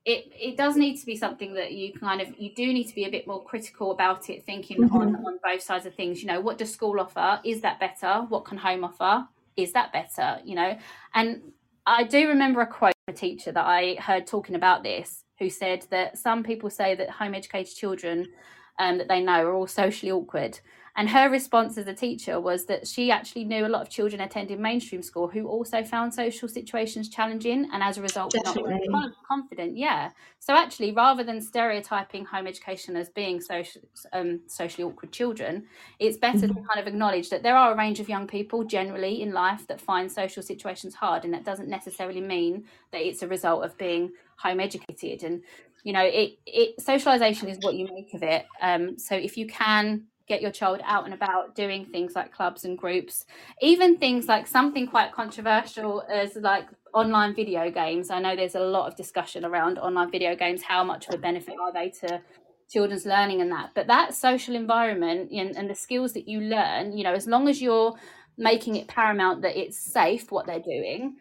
[0.07, 2.95] it, it does need to be something that you kind of you do need to
[2.95, 4.95] be a bit more critical about it thinking mm-hmm.
[4.95, 6.21] on, on both sides of things.
[6.21, 7.41] You know what does school offer?
[7.43, 8.25] Is that better?
[8.29, 9.27] What can home offer?
[9.57, 10.39] Is that better?
[10.43, 10.77] You know?
[11.13, 11.41] And
[11.89, 15.49] i do remember a quote from a teacher that i heard talking about this who
[15.49, 18.27] said that some people say that home educated children
[18.79, 20.59] um, that they know are all socially awkward.
[20.97, 24.19] And her response as a teacher was that she actually knew a lot of children
[24.19, 29.11] attending mainstream school who also found social situations challenging and as a result were not
[29.27, 29.77] confident.
[29.77, 30.09] Yeah.
[30.39, 35.67] So actually, rather than stereotyping home education as being social, um, socially awkward children,
[35.99, 36.47] it's better mm-hmm.
[36.47, 39.67] to kind of acknowledge that there are a range of young people generally in life
[39.67, 41.25] that find social situations hard.
[41.25, 45.23] And that doesn't necessarily mean that it's a result of being home educated.
[45.23, 45.43] And
[45.83, 49.47] you know it it socialization is what you make of it um so if you
[49.47, 53.25] can get your child out and about doing things like clubs and groups.
[53.61, 58.09] Even things like something quite controversial as like online video games.
[58.09, 61.17] I know there's a lot of discussion around online video games how much of a
[61.17, 62.21] benefit are they to
[62.69, 63.71] children's learning and that.
[63.73, 67.47] But that social environment and, and the skills that you learn you know as long
[67.47, 67.95] as you're
[68.37, 71.15] making it paramount that it's safe what they're doing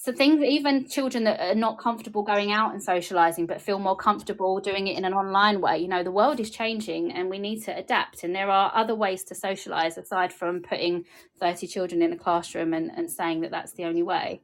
[0.00, 3.96] so things even children that are not comfortable going out and socializing but feel more
[3.96, 7.38] comfortable doing it in an online way you know the world is changing and we
[7.38, 8.24] need to adapt.
[8.24, 11.04] And there are other ways to socialize aside from putting
[11.40, 14.40] 30 children in a classroom and, and saying that that's the only way.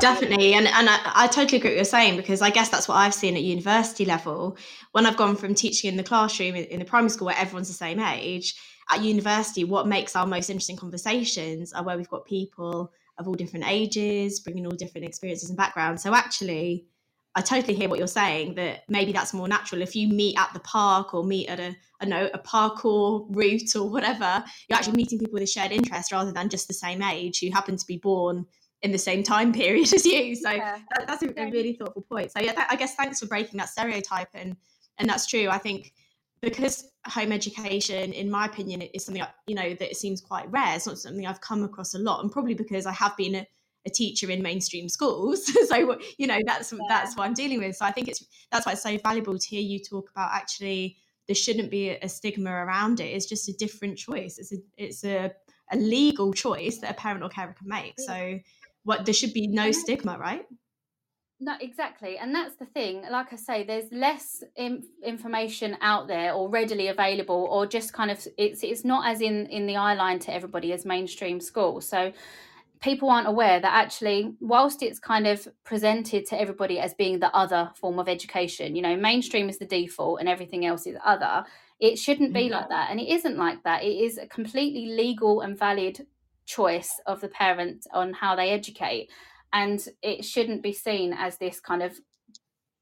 [0.00, 2.96] Definitely, and and I, I, totally agree with you're saying because I guess that's what
[2.96, 4.56] I've seen at university level.
[4.90, 7.74] When I've gone from teaching in the classroom in the primary school where everyone's the
[7.74, 8.56] same age.
[8.90, 13.34] At university, what makes our most interesting conversations are where we've got people of all
[13.34, 16.02] different ages, bringing all different experiences and backgrounds.
[16.02, 16.86] So actually,
[17.34, 19.82] I totally hear what you're saying that maybe that's more natural.
[19.82, 23.76] If you meet at the park or meet at a, I know, a parkour route
[23.76, 27.02] or whatever, you're actually meeting people with a shared interest rather than just the same
[27.02, 28.46] age who happen to be born
[28.82, 30.34] in the same time period as you.
[30.36, 30.78] So yeah.
[30.96, 32.32] that, that's a, a, really thoughtful point.
[32.32, 34.56] So yeah, that, I guess thanks for breaking that stereotype and
[35.00, 35.48] and that's true.
[35.48, 35.92] I think
[36.40, 40.76] because home education, in my opinion, is something you know that it seems quite rare.
[40.76, 43.46] It's not something I've come across a lot, and probably because I have been a,
[43.86, 45.46] a teacher in mainstream schools.
[45.68, 46.78] so you know that's yeah.
[46.88, 47.76] that's what I'm dealing with.
[47.76, 50.96] So I think it's that's why it's so valuable to hear you talk about actually
[51.26, 53.04] there shouldn't be a, a stigma around it.
[53.04, 54.38] It's just a different choice.
[54.38, 55.32] It's a it's a
[55.70, 57.94] a legal choice that a parent or carer can make.
[57.98, 58.38] So
[58.84, 60.46] what there should be no stigma, right?
[61.40, 63.04] No, exactly, and that's the thing.
[63.08, 68.26] Like I say, there's less information out there or readily available, or just kind of
[68.36, 71.80] it's it's not as in in the eye line to everybody as mainstream school.
[71.80, 72.12] So
[72.80, 77.34] people aren't aware that actually, whilst it's kind of presented to everybody as being the
[77.34, 81.44] other form of education, you know, mainstream is the default and everything else is other.
[81.78, 82.72] It shouldn't be like mm-hmm.
[82.72, 83.84] that, and it isn't like that.
[83.84, 86.04] It is a completely legal and valid
[86.46, 89.08] choice of the parent on how they educate
[89.52, 91.98] and it shouldn't be seen as this kind of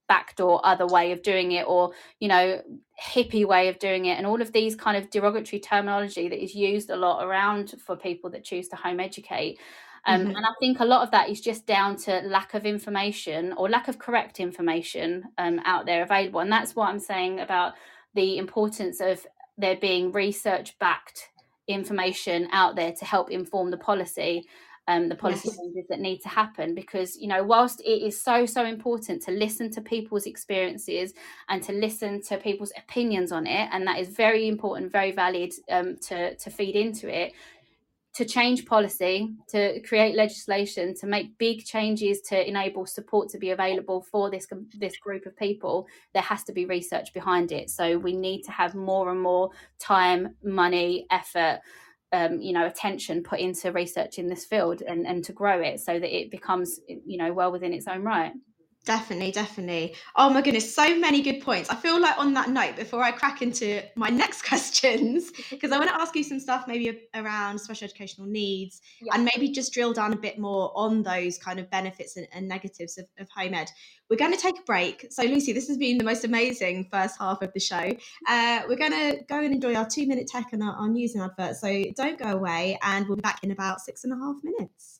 [0.08, 2.62] backdoor other way of doing it or you know
[3.02, 4.18] hippie way of doing it.
[4.18, 7.96] And all of these kind of derogatory terminology that is used a lot around for
[7.96, 9.58] people that choose to home educate
[10.06, 10.36] um, mm-hmm.
[10.36, 13.68] and i think a lot of that is just down to lack of information or
[13.68, 16.40] lack of correct information um, out there available.
[16.40, 17.74] And that's what i'm saying about
[18.14, 19.26] the importance of
[19.58, 21.28] there being research backed
[21.68, 24.46] information out there to help inform the policy
[24.88, 25.58] um, the policy yes.
[25.58, 29.30] changes that need to happen because you know whilst it is so so important to
[29.30, 31.12] listen to people's experiences
[31.48, 35.52] and to listen to people's opinions on it and that is very important very valid
[35.70, 37.32] um, to to feed into it
[38.16, 43.50] to change policy, to create legislation, to make big changes to enable support to be
[43.50, 44.46] available for this
[44.78, 47.68] this group of people, there has to be research behind it.
[47.68, 51.60] So we need to have more and more time, money, effort,
[52.12, 55.80] um, you know, attention put into research in this field and, and to grow it
[55.80, 58.32] so that it becomes, you know, well within its own right.
[58.86, 59.96] Definitely, definitely.
[60.14, 61.68] Oh my goodness, so many good points.
[61.68, 65.78] I feel like on that note, before I crack into my next questions, because I
[65.78, 69.14] want to ask you some stuff maybe around special educational needs yeah.
[69.14, 72.46] and maybe just drill down a bit more on those kind of benefits and, and
[72.46, 73.68] negatives of, of, home ed.
[74.08, 75.08] We're going to take a break.
[75.10, 77.90] So, Lucy, this has been the most amazing first half of the show.
[78.28, 81.16] Uh, we're going to go and enjoy our two minute tech and our, our news
[81.16, 81.60] and adverts.
[81.60, 84.95] So, don't go away, and we'll be back in about six and a half minutes.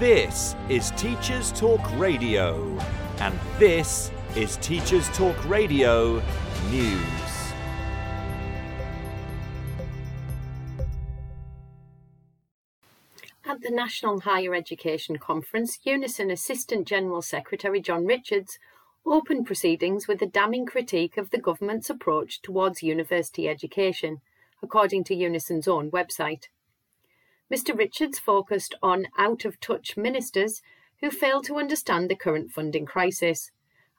[0.00, 2.78] This is Teachers Talk Radio,
[3.18, 6.22] and this is Teachers Talk Radio
[6.70, 7.52] News.
[13.44, 18.58] At the National Higher Education Conference, Unison Assistant General Secretary Jon Richards
[19.04, 24.22] opened proceedings with a damning critique of the government's approach towards university education,
[24.62, 26.44] according to Unison's own website.
[27.52, 30.62] Mr Richards focused on out of touch ministers
[31.00, 33.50] who fail to understand the current funding crisis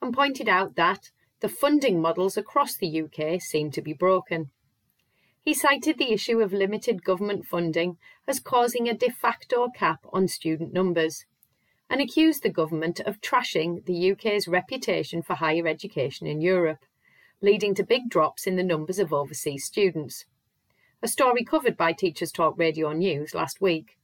[0.02, 1.12] and pointed out that
[1.42, 4.52] the funding models across the UK seem to be broken.
[5.42, 10.28] He cited the issue of limited government funding as causing a de facto cap on
[10.28, 11.26] student numbers
[11.90, 16.86] and accused the government of trashing the UK's reputation for higher education in Europe,
[17.42, 20.26] leading to big drops in the numbers of overseas students
[21.04, 23.98] a story covered by Teachers Talk Radio News last week.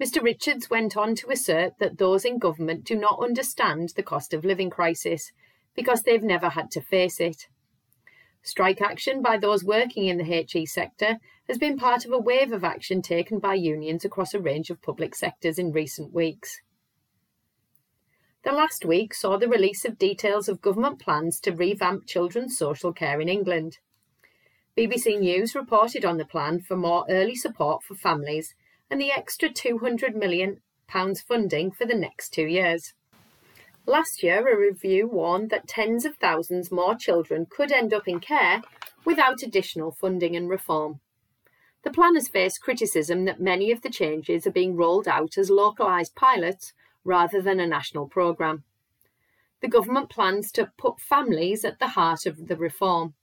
[0.00, 0.22] Mr.
[0.22, 4.44] Richards went on to assert that those in government do not understand the cost of
[4.44, 5.32] living crisis
[5.74, 7.48] because they've never had to face it.
[8.42, 11.16] Strike action by those working in the HE sector
[11.48, 14.80] has been part of a wave of action taken by unions across a range of
[14.82, 16.60] public sectors in recent weeks.
[18.44, 22.92] The last week saw the release of details of government plans to revamp children's social
[22.92, 23.78] care in England.
[24.76, 28.54] BBC News reported on the plan for more early support for families
[28.90, 30.60] and the extra £200 million
[31.26, 32.92] funding for the next two years.
[33.86, 38.20] Last year, a review warned that tens of thousands more children could end up in
[38.20, 38.60] care
[39.02, 41.00] without additional funding and reform.
[41.82, 45.48] The plan has faced criticism that many of the changes are being rolled out as
[45.48, 48.64] localised pilots rather than a national programme.
[49.62, 53.14] The government plans to put families at the heart of the reform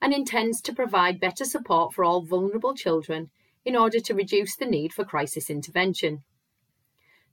[0.00, 3.30] and intends to provide better support for all vulnerable children
[3.64, 6.22] in order to reduce the need for crisis intervention.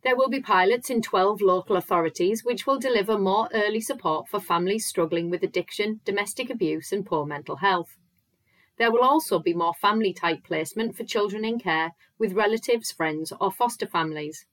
[0.03, 4.39] There will be pilots in 12 local authorities which will deliver more early support for
[4.39, 7.97] families struggling with addiction, domestic abuse, and poor mental health.
[8.77, 13.31] There will also be more family type placement for children in care with relatives, friends,
[13.39, 14.45] or foster families.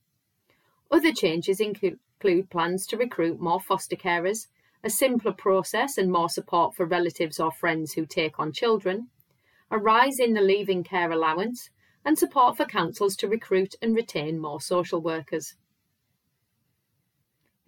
[0.91, 4.47] Other changes include plans to recruit more foster carers,
[4.83, 9.09] a simpler process and more support for relatives or friends who take on children,
[9.71, 11.71] a rise in the leaving care allowance,
[12.05, 15.55] and support for councils to recruit and retain more social workers.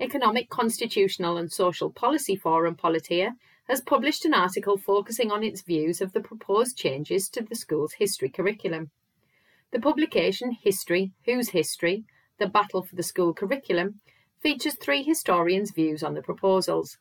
[0.01, 3.33] Economic, Constitutional and Social Policy Forum Politeia
[3.69, 7.93] has published an article focusing on its views of the proposed changes to the school's
[7.95, 8.91] history curriculum.
[9.71, 12.05] The publication History, Whose History?
[12.39, 14.01] The Battle for the School Curriculum
[14.43, 16.99] features three historians' views on the proposals.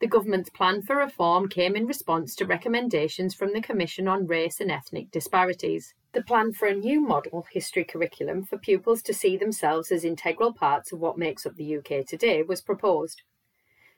[0.00, 4.60] The government's plan for reform came in response to recommendations from the Commission on Race
[4.60, 5.94] and Ethnic Disparities.
[6.12, 10.52] The plan for a new model history curriculum for pupils to see themselves as integral
[10.52, 13.22] parts of what makes up the UK today was proposed.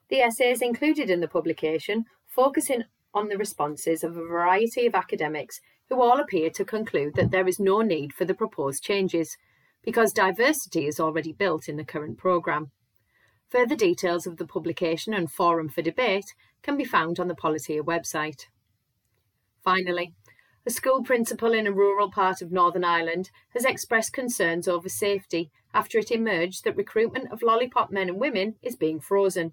[0.08, 5.60] The essays included in the publication focusing on the responses of a variety of academics
[5.88, 9.36] who all appear to conclude that there is no need for the proposed changes
[9.86, 12.72] because diversity is already built in the current programme.
[13.50, 17.80] Further details of the publication and forum for debate can be found on the Politeia
[17.82, 18.46] website.
[19.62, 20.12] Finally,
[20.66, 25.52] a school principal in a rural part of Northern Ireland has expressed concerns over safety
[25.72, 29.52] after it emerged that recruitment of lollipop men and women is being frozen.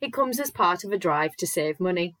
[0.00, 2.14] It comes as part of a drive to save money.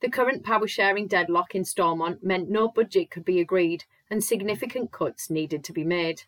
[0.00, 4.90] The current power sharing deadlock in Stormont meant no budget could be agreed and significant
[4.90, 6.22] cuts needed to be made.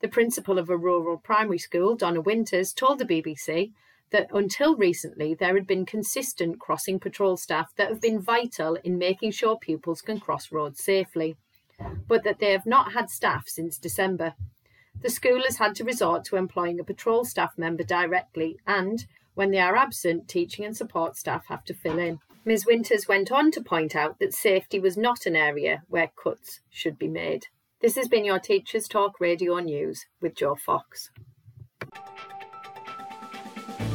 [0.00, 3.72] The principal of a rural primary school, Donna Winters, told the BBC
[4.10, 8.98] that until recently there had been consistent crossing patrol staff that have been vital in
[8.98, 11.36] making sure pupils can cross roads safely,
[12.06, 14.34] but that they have not had staff since December.
[15.00, 19.50] The school has had to resort to employing a patrol staff member directly, and when
[19.50, 22.20] they are absent, teaching and support staff have to fill in.
[22.44, 22.64] Ms.
[22.64, 26.98] Winters went on to point out that safety was not an area where cuts should
[26.98, 27.48] be made.
[27.82, 31.10] This has been your Teachers Talk Radio News with Joe Fox.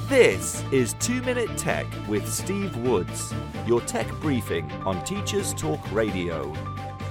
[0.07, 3.33] This is 2 Minute Tech with Steve Woods,
[3.65, 6.53] your tech briefing on Teachers Talk Radio.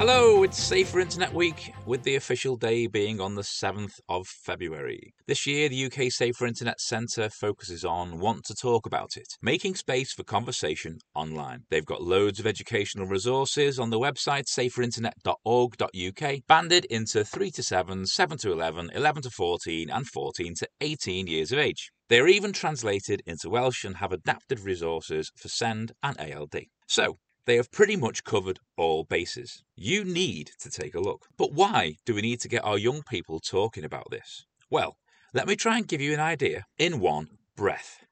[0.01, 5.13] Hello, it's Safer Internet Week, with the official day being on the 7th of February.
[5.27, 9.75] This year, the UK Safer Internet Centre focuses on Want to Talk About It, making
[9.75, 11.65] space for conversation online.
[11.69, 18.07] They've got loads of educational resources on the website saferinternet.org.uk, banded into 3 to 7,
[18.07, 21.93] 7 to 11, 11 to 14, and 14 to 18 years of age.
[22.09, 26.69] They are even translated into Welsh and have adapted resources for SEND and ALN.
[26.89, 29.63] So, they have pretty much covered all bases.
[29.75, 31.29] You need to take a look.
[31.37, 34.47] But why do we need to get our young people talking about this?
[34.69, 34.97] Well,
[35.33, 38.05] let me try and give you an idea in one breath.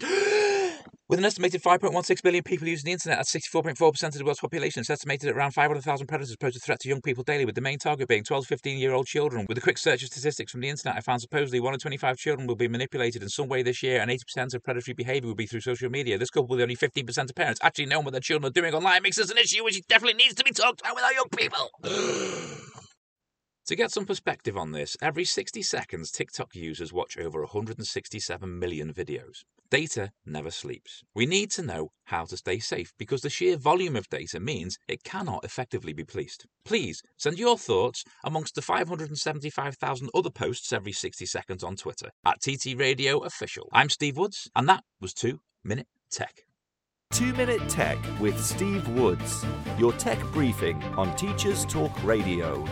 [1.08, 4.80] With an estimated 5.16 billion people using the internet, that's 64.4% of the world's population.
[4.80, 7.60] It's estimated that around 500,000 predators pose a threat to young people daily, with the
[7.60, 9.46] main target being 12 to 15 year old children.
[9.48, 12.16] With a quick search of statistics from the internet, I found supposedly 1 in 25
[12.16, 15.36] children will be manipulated in some way this year, and 80% of predatory behaviour will
[15.36, 16.18] be through social media.
[16.18, 19.04] This coupled with only 15% of parents actually knowing what their children are doing online
[19.04, 21.70] makes this an issue which definitely needs to be talked about with our young people.
[23.66, 28.94] To get some perspective on this, every 60 seconds, TikTok users watch over 167 million
[28.94, 29.42] videos.
[29.70, 31.02] Data never sleeps.
[31.14, 34.78] We need to know how to stay safe because the sheer volume of data means
[34.88, 36.46] it cannot effectively be policed.
[36.64, 42.40] Please send your thoughts amongst the 575,000 other posts every 60 seconds on Twitter at
[42.40, 43.68] TT Radio Official.
[43.72, 46.42] I'm Steve Woods, and that was 2 Minute Tech.
[47.12, 49.44] 2 Minute Tech with Steve Woods,
[49.78, 52.64] your tech briefing on Teachers Talk Radio.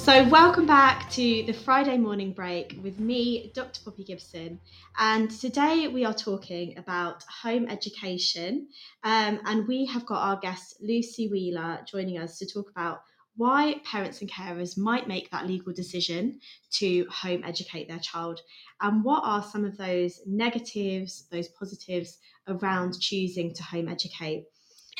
[0.00, 3.82] So, welcome back to the Friday morning break with me, Dr.
[3.84, 4.58] Poppy Gibson.
[4.98, 8.68] And today we are talking about home education.
[9.04, 13.02] Um, and we have got our guest, Lucy Wheeler, joining us to talk about
[13.36, 16.40] why parents and carers might make that legal decision
[16.78, 18.40] to home educate their child
[18.80, 22.18] and what are some of those negatives, those positives
[22.48, 24.46] around choosing to home educate.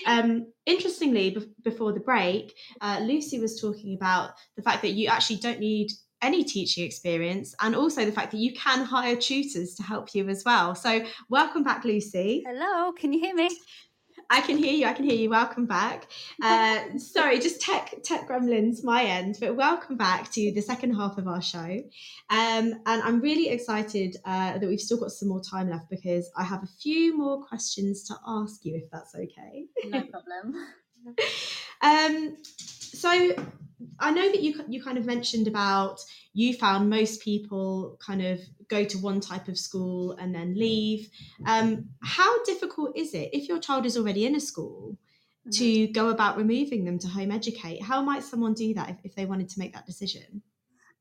[0.06, 5.08] Um, interestingly, be- before the break, uh, Lucy was talking about the fact that you
[5.08, 5.90] actually don't need
[6.22, 10.28] any teaching experience and also the fact that you can hire tutors to help you
[10.28, 10.74] as well.
[10.74, 12.44] So, welcome back, Lucy.
[12.46, 13.48] Hello, can you hear me?
[14.30, 14.86] I can hear you.
[14.86, 15.28] I can hear you.
[15.28, 16.06] Welcome back.
[16.42, 21.18] Uh, sorry, just tech tech gremlins my end, but welcome back to the second half
[21.18, 21.82] of our show.
[22.30, 26.30] Um, and I'm really excited uh, that we've still got some more time left because
[26.36, 29.66] I have a few more questions to ask you, if that's okay.
[29.84, 30.66] No problem.
[31.82, 33.34] um, so
[33.98, 36.00] I know that you you kind of mentioned about
[36.32, 41.08] you found most people kind of go to one type of school and then leave.
[41.46, 44.96] Um, how difficult is it if your child is already in a school
[45.46, 45.50] mm-hmm.
[45.58, 47.82] to go about removing them to home educate?
[47.82, 50.42] How might someone do that if, if they wanted to make that decision?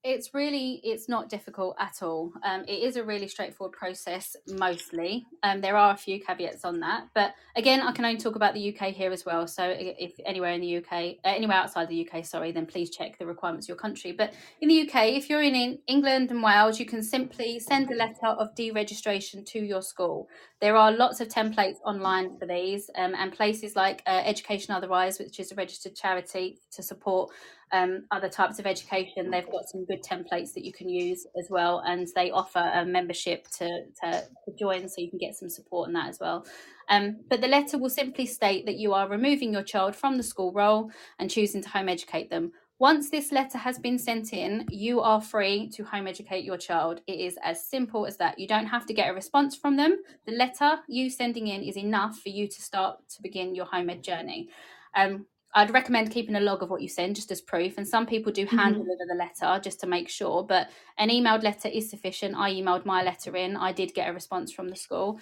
[0.03, 2.31] It's really it's not difficult at all.
[2.43, 5.25] Um, it is a really straightforward process mostly.
[5.43, 8.53] Um, there are a few caveats on that but again i can only talk about
[8.53, 9.45] the uk here as well.
[9.45, 13.17] So if anywhere in the uk uh, anywhere outside the uk sorry then please check
[13.19, 14.13] the requirements of your country.
[14.13, 17.95] But in the uk if you're in england and wales you can simply send a
[17.95, 20.29] letter of deregistration to your school.
[20.61, 25.19] There are lots of templates online for these um, and places like uh, education otherwise
[25.19, 27.31] which is a registered charity to support
[27.71, 29.29] um, other types of education.
[29.29, 32.85] They've got some good templates that you can use as well, and they offer a
[32.85, 33.67] membership to,
[34.03, 36.45] to, to join so you can get some support in that as well.
[36.89, 40.23] Um, but the letter will simply state that you are removing your child from the
[40.23, 42.51] school roll and choosing to home educate them.
[42.79, 47.01] Once this letter has been sent in, you are free to home educate your child.
[47.07, 48.39] It is as simple as that.
[48.39, 50.01] You don't have to get a response from them.
[50.25, 53.89] The letter you sending in is enough for you to start to begin your home
[53.89, 54.47] ed journey.
[54.95, 57.77] Um, I'd recommend keeping a log of what you send just as proof.
[57.77, 58.83] And some people do hand mm-hmm.
[58.83, 60.43] deliver the letter just to make sure.
[60.43, 62.35] But an emailed letter is sufficient.
[62.35, 63.57] I emailed my letter in.
[63.57, 65.19] I did get a response from the school.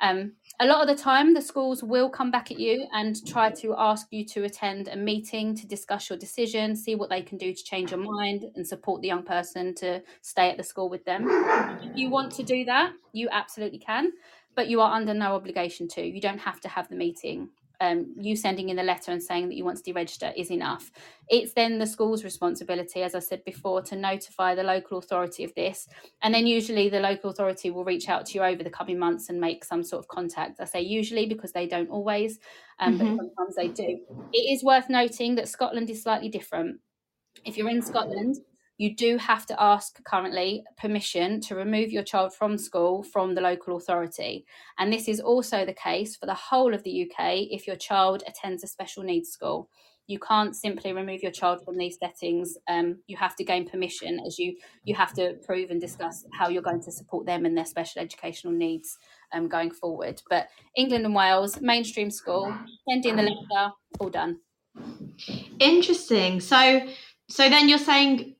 [0.00, 3.50] Um, a lot of the time, the schools will come back at you and try
[3.50, 7.38] to ask you to attend a meeting to discuss your decision, see what they can
[7.38, 10.88] do to change your mind and support the young person to stay at the school
[10.88, 11.26] with them.
[11.82, 14.10] If you want to do that, you absolutely can.
[14.56, 16.02] But you are under no obligation to.
[16.02, 17.50] You don't have to have the meeting
[17.80, 20.90] um, you sending in the letter and saying that you want to deregister is enough.
[21.28, 25.54] It's then the school's responsibility, as I said before, to notify the local authority of
[25.54, 25.88] this.
[26.22, 29.28] And then usually the local authority will reach out to you over the coming months
[29.28, 30.60] and make some sort of contact.
[30.60, 32.38] I say usually because they don't always,
[32.80, 33.16] um, mm-hmm.
[33.16, 34.00] but sometimes they do.
[34.32, 36.80] It is worth noting that Scotland is slightly different.
[37.44, 38.38] If you're in Scotland,
[38.78, 43.40] you do have to ask currently permission to remove your child from school from the
[43.40, 44.46] local authority.
[44.78, 48.22] And this is also the case for the whole of the UK if your child
[48.26, 49.68] attends a special needs school.
[50.06, 52.56] You can't simply remove your child from these settings.
[52.66, 56.48] Um, you have to gain permission as you you have to prove and discuss how
[56.48, 58.96] you're going to support them and their special educational needs
[59.34, 60.22] um, going forward.
[60.30, 62.56] But England and Wales, mainstream school,
[62.88, 64.38] send in the letter, all done.
[65.58, 66.40] Interesting.
[66.40, 66.88] So
[67.28, 68.36] so then you're saying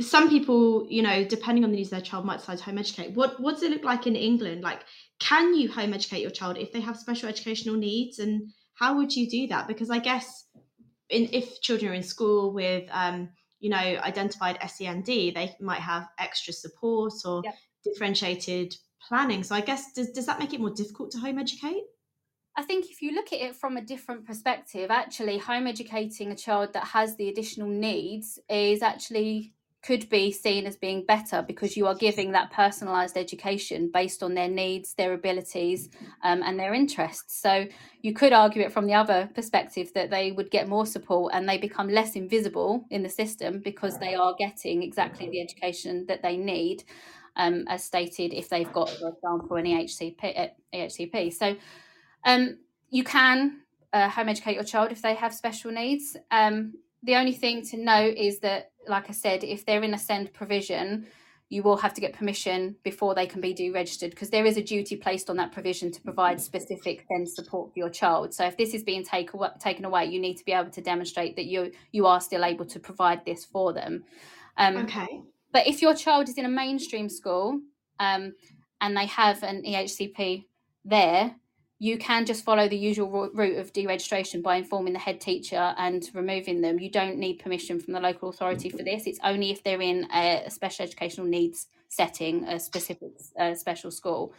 [0.00, 2.78] some people, you know, depending on the needs of their child, might decide to home
[2.78, 3.12] educate.
[3.12, 4.62] What what does it look like in England?
[4.62, 4.84] Like,
[5.20, 9.14] can you home educate your child if they have special educational needs, and how would
[9.14, 9.66] you do that?
[9.68, 10.44] Because I guess,
[11.08, 16.08] in, if children are in school with, um, you know, identified SEND, they might have
[16.18, 17.54] extra support or yep.
[17.82, 18.74] differentiated
[19.08, 19.42] planning.
[19.42, 21.84] So I guess does does that make it more difficult to home educate?
[22.58, 26.36] I think if you look at it from a different perspective, actually, home educating a
[26.36, 29.52] child that has the additional needs is actually
[29.86, 34.34] could be seen as being better because you are giving that personalized education based on
[34.34, 35.90] their needs, their abilities,
[36.24, 37.40] um, and their interests.
[37.40, 37.66] So
[38.02, 41.48] you could argue it from the other perspective that they would get more support and
[41.48, 46.20] they become less invisible in the system because they are getting exactly the education that
[46.20, 46.82] they need,
[47.36, 50.50] um, as stated, if they've got, for example, an EHCP.
[50.74, 51.32] EHCP.
[51.32, 51.56] So
[52.24, 52.58] um,
[52.90, 53.60] you can
[53.92, 56.16] uh, home educate your child if they have special needs.
[56.32, 59.98] Um, the only thing to note is that like I said, if they're in a
[59.98, 61.06] send provision,
[61.48, 64.62] you will have to get permission before they can be deregistered because there is a
[64.62, 68.34] duty placed on that provision to provide specific send support for your child.
[68.34, 69.30] So if this is being take,
[69.60, 72.66] taken away, you need to be able to demonstrate that you you are still able
[72.66, 74.04] to provide this for them.
[74.56, 75.22] Um, okay.
[75.52, 77.60] But if your child is in a mainstream school
[78.00, 78.34] um,
[78.80, 80.46] and they have an EHCP
[80.84, 81.36] there,
[81.78, 86.08] you can just follow the usual route of deregistration by informing the head teacher and
[86.14, 86.78] removing them.
[86.78, 89.06] You don't need permission from the local authority for this.
[89.06, 94.32] It's only if they're in a, special educational needs setting, a specific uh, special school.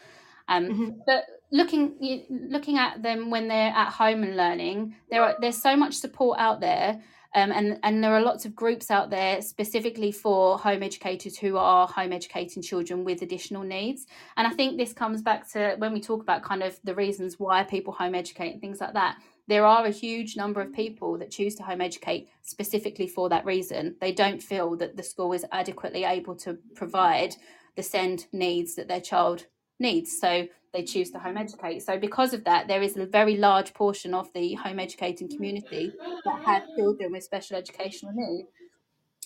[0.47, 0.89] Um, mm-hmm.
[1.05, 5.75] But looking looking at them when they're at home and learning, there are there's so
[5.75, 7.01] much support out there
[7.37, 11.55] um, and, and there are lots of groups out there specifically for home educators who
[11.55, 14.07] are home educating children with additional needs.
[14.37, 17.37] And I think this comes back to when we talk about kind of the reasons
[17.37, 19.17] why people home educate and things like that.
[19.47, 23.45] there are a huge number of people that choose to home educate specifically for that
[23.45, 23.95] reason.
[24.01, 27.35] They don't feel that the school is adequately able to provide
[27.75, 29.45] the SEND needs that their child
[29.79, 30.19] needs.
[30.19, 31.79] So they choose to home educate.
[31.79, 35.91] So because of that, there is a very large portion of the home educating community
[36.25, 38.49] that have children with special educational needs.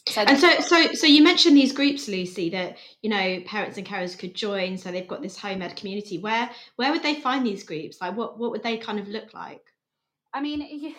[0.08, 3.86] So and so, so, so you mentioned these groups, Lucy, that you know parents and
[3.86, 4.78] carers could join.
[4.78, 6.18] So they've got this home ed community.
[6.18, 8.02] Where, where would they find these groups?
[8.02, 9.71] Like, what, what would they kind of look like?
[10.34, 10.96] I mean,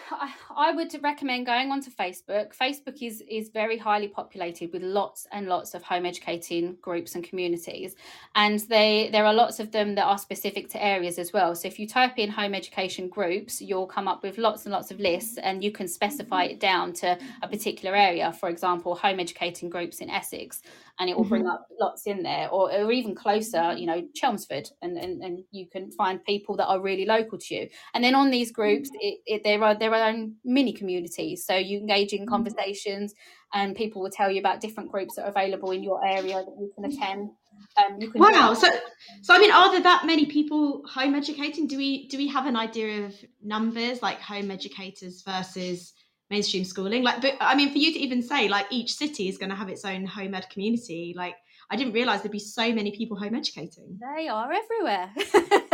[0.55, 2.55] I would recommend going onto Facebook.
[2.55, 7.25] Facebook is is very highly populated with lots and lots of home educating groups and
[7.25, 7.97] communities,
[8.35, 11.55] and they there are lots of them that are specific to areas as well.
[11.55, 14.91] So if you type in home education groups, you'll come up with lots and lots
[14.91, 18.35] of lists, and you can specify it down to a particular area.
[18.35, 20.61] For example, home educating groups in Essex,
[20.99, 21.53] and it will bring mm-hmm.
[21.53, 25.67] up lots in there, or, or even closer, you know, Chelmsford, and, and and you
[25.67, 27.69] can find people that are really local to you.
[27.95, 28.99] And then on these groups, mm-hmm.
[29.01, 32.29] it, it, there are their own mini communities, so you engage in mm-hmm.
[32.29, 33.15] conversations,
[33.53, 36.57] and people will tell you about different groups that are available in your area that
[36.59, 37.31] you can attend.
[37.77, 38.55] Um, you can wow!
[38.55, 38.69] So,
[39.23, 41.67] so I mean, are there that many people home educating?
[41.67, 45.93] Do we do we have an idea of numbers like home educators versus
[46.33, 49.37] mainstream schooling like but i mean for you to even say like each city is
[49.37, 51.37] going to have its own home ed community like
[51.71, 55.11] i didn't realize there'd be so many people home educating they are everywhere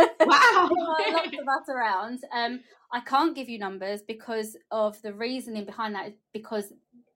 [0.19, 0.69] wow.
[1.11, 2.59] Lots of us around um
[2.91, 6.73] i can't give you numbers because of the reasoning behind that because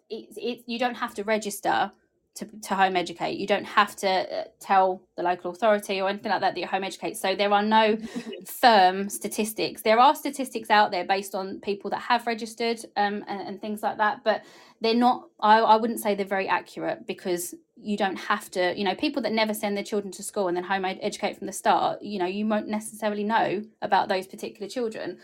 [0.09, 1.91] it's it, you don't have to register
[2.35, 3.37] to, to home educate.
[3.37, 6.65] You don't have to uh, tell the local authority or anything like that that you
[6.65, 7.15] home educate.
[7.15, 7.97] So there are no
[8.45, 9.83] firm statistics.
[9.83, 13.83] There are statistics out there based on people that have registered um, and, and, things
[13.83, 14.43] like that, but
[14.81, 15.29] they're not.
[15.39, 18.73] I, I wouldn't say they're very accurate because you don't have to.
[18.75, 21.47] You know, people that never send their children to school and then home educate from
[21.47, 22.01] the start.
[22.01, 25.19] You know, you won't necessarily know about those particular children.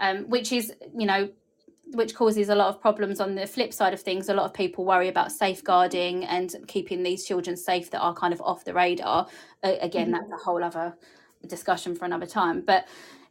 [0.00, 1.28] Um, which is, you know,
[1.92, 4.54] which causes a lot of problems on the flip side of things a lot of
[4.54, 8.72] people worry about safeguarding and keeping these children safe that are kind of off the
[8.72, 9.26] radar
[9.62, 10.12] uh, again mm-hmm.
[10.12, 10.96] that's a whole other
[11.46, 12.86] discussion for another time but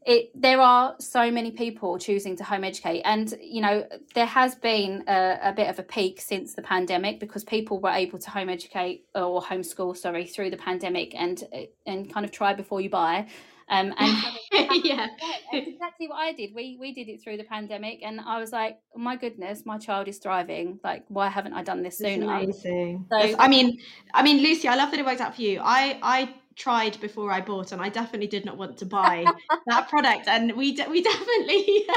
[0.06, 4.56] it there are so many people choosing to home educate and you know there has
[4.56, 8.30] been a, a, bit of a peak since the pandemic because people were able to
[8.30, 11.44] home educate or homeschool sorry through the pandemic and
[11.86, 13.26] and kind of try before you buy
[13.74, 15.08] um, and yeah,
[15.52, 16.52] exactly what I did.
[16.54, 19.78] We we did it through the pandemic, and I was like, oh my goodness, my
[19.78, 20.80] child is thriving.
[20.84, 22.32] Like, why haven't I done this sooner?
[22.32, 23.06] Amazing.
[23.12, 23.80] So, I mean,
[24.14, 25.60] I mean, Lucy, I love that it worked out for you.
[25.64, 29.26] I I tried before I bought, and I definitely did not want to buy
[29.68, 30.28] that product.
[30.28, 31.88] And we de- we definitely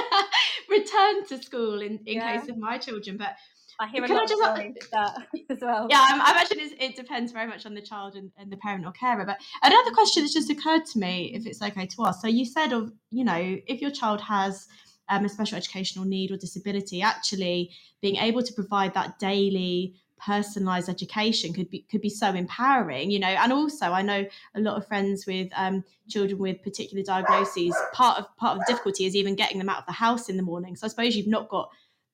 [0.70, 2.38] returned to school in in yeah.
[2.38, 3.36] case of my children, but
[3.78, 5.16] I hear a Can lot I just, of that
[5.50, 5.86] as well.
[5.90, 6.62] Yeah, I'm, I'm actually.
[6.78, 9.24] It depends very much on the child and, and the parent or carer.
[9.24, 12.20] But another question that's just occurred to me, if it's okay to ask.
[12.20, 14.66] So you said, of you know, if your child has
[15.08, 17.70] um, a special educational need or disability, actually
[18.00, 23.18] being able to provide that daily personalized education could be could be so empowering you
[23.18, 24.24] know and also i know
[24.54, 28.72] a lot of friends with um, children with particular diagnoses part of part of the
[28.72, 31.14] difficulty is even getting them out of the house in the morning so i suppose
[31.14, 31.68] you've not got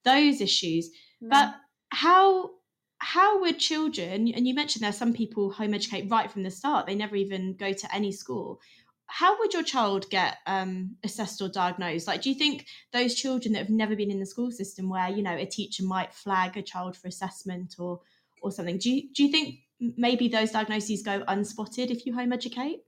[0.05, 0.91] those issues
[1.23, 1.55] but mm.
[1.91, 2.51] how
[2.99, 6.87] how would children and you mentioned there some people home educate right from the start
[6.87, 8.61] they never even go to any school
[9.07, 13.53] how would your child get um, assessed or diagnosed like do you think those children
[13.53, 16.57] that have never been in the school system where you know a teacher might flag
[16.57, 18.01] a child for assessment or
[18.41, 19.57] or something do you do you think
[19.97, 22.83] maybe those diagnoses go unspotted if you home educate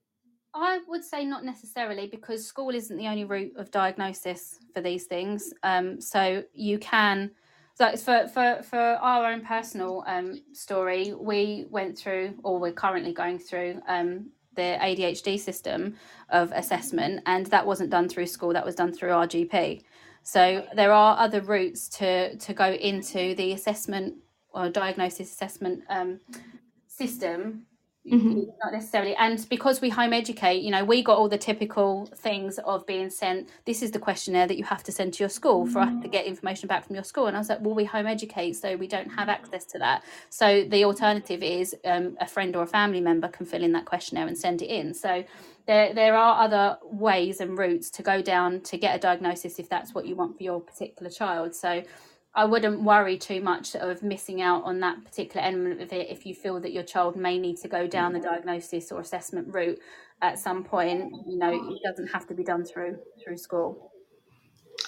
[0.57, 5.05] I would say not necessarily because school isn't the only route of diagnosis for these
[5.05, 5.53] things.
[5.65, 7.33] Um, so you can
[7.75, 13.13] so for for for our own personal um, story, we went through, or we're currently
[13.13, 15.97] going through, um, the ADHD system
[16.31, 18.53] of assessment, and that wasn't done through school.
[18.53, 19.83] That was done through our GP.
[20.23, 24.15] So there are other routes to to go into the assessment
[24.51, 26.21] or diagnosis assessment um,
[26.87, 27.67] system
[28.11, 28.51] Mm-hmm.
[28.63, 29.17] Not necessarily.
[29.17, 33.09] And because we home educate, you know, we got all the typical things of being
[33.09, 33.49] sent.
[33.65, 35.97] This is the questionnaire that you have to send to your school for mm-hmm.
[35.99, 37.29] us to get information back from your school.
[37.29, 40.03] And I was like, well, we home educate, so we don't have access to that.
[40.29, 43.87] So the alternative is um, a friend or a family member can fill in that
[43.87, 44.93] questionnaire and send it in.
[44.93, 45.25] So
[45.67, 49.71] there, there are other ways and routes to go down to get a diagnosis if
[49.71, 51.55] that's what you want for your particular child.
[51.55, 51.83] So
[52.37, 56.27] I wouldn't worry too much of missing out on that particular element of it if
[56.27, 59.79] you feel that your child may need to go down the diagnosis or assessment route
[60.21, 61.13] at some point.
[61.29, 63.93] You know, it doesn't have to be done through through school.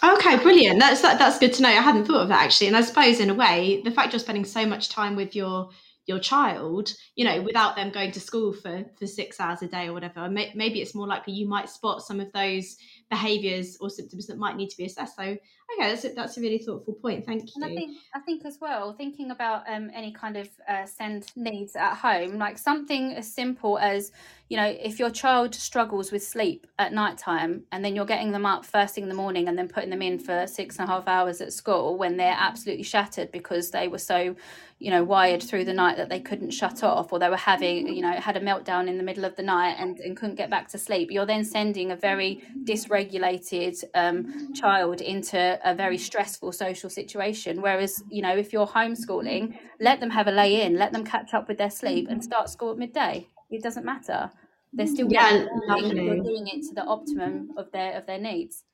[0.02, 0.80] Okay, brilliant.
[0.80, 1.68] That's that, that's good to know.
[1.68, 4.20] I hadn't thought of that actually, and I suppose in a way, the fact you're
[4.20, 5.70] spending so much time with your
[6.06, 9.88] your child you know without them going to school for for six hours a day
[9.88, 12.76] or whatever maybe it's more likely you might spot some of those
[13.10, 15.36] behaviors or symptoms that might need to be assessed so
[15.72, 18.44] okay that's a, that's a really thoughtful point thank you and i think i think
[18.44, 23.12] as well thinking about um, any kind of uh, send needs at home like something
[23.12, 24.12] as simple as
[24.48, 28.30] you know if your child struggles with sleep at night time and then you're getting
[28.30, 30.88] them up first thing in the morning and then putting them in for six and
[30.88, 34.36] a half hours at school when they're absolutely shattered because they were so
[34.78, 37.88] you know wired through the night that they couldn't shut off or they were having
[37.88, 40.50] you know had a meltdown in the middle of the night and, and couldn't get
[40.50, 46.52] back to sleep you're then sending a very dysregulated um, child into a very stressful
[46.52, 47.62] social situation.
[47.62, 51.34] Whereas you know if you're homeschooling let them have a lay in let them catch
[51.34, 53.26] up with their sleep and start school at midday.
[53.50, 54.30] It doesn't matter.
[54.72, 58.64] They're still yeah, doing it to the optimum of their of their needs.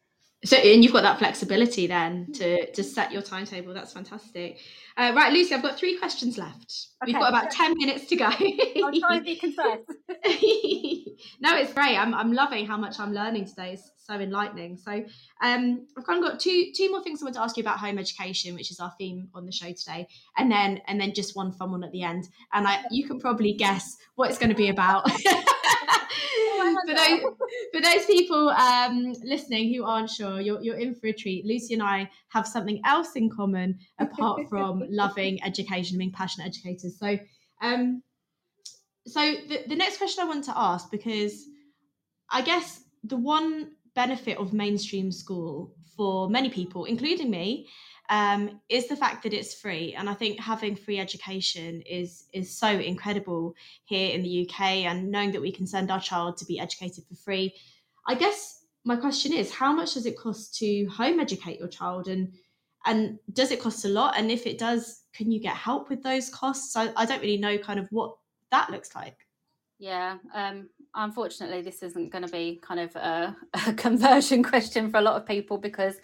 [0.45, 3.73] So and you've got that flexibility then to to set your timetable.
[3.73, 4.59] That's fantastic.
[4.97, 6.89] Uh, right lucy i've got three questions left.
[7.03, 7.13] Okay.
[7.13, 8.25] we've got about 10 minutes to go.
[8.27, 9.79] I'll try and be concise
[11.43, 11.97] no it's great.
[11.99, 13.73] I'm, I'm loving how much i'm learning today.
[13.75, 14.77] It's so enlightening.
[14.77, 14.93] So
[15.43, 17.79] um, i've kind of got two two more things i want to ask you about
[17.79, 20.07] home education which is our theme on the show today
[20.39, 22.29] and then and then just one fun one at the end.
[22.53, 25.11] And i you can probably guess what it's going to be about.
[26.87, 27.21] For those
[27.73, 31.45] for those people um, listening who aren't sure, you're you're in for a treat.
[31.45, 36.99] Lucy and I have something else in common apart from loving education, being passionate educators.
[36.99, 37.19] So,
[37.61, 38.03] um,
[39.07, 41.45] so the, the next question I want to ask because
[42.31, 47.69] I guess the one benefit of mainstream school for many people, including me,
[48.11, 49.95] um, is the fact that it's free.
[49.95, 55.11] And I think having free education is is so incredible here in the UK, and
[55.11, 57.55] knowing that we can send our child to be educated for free.
[58.07, 62.09] I guess my question is, how much does it cost to home educate your child,
[62.09, 62.33] and
[62.85, 64.19] and does it cost a lot?
[64.19, 66.77] And if it does, can you get help with those costs?
[66.77, 68.17] I, I don't really know kind of what
[68.53, 69.27] that looks like.
[69.79, 73.37] Yeah, um, unfortunately, this isn't going to be kind of a,
[73.67, 75.97] a, conversion question for a lot of people because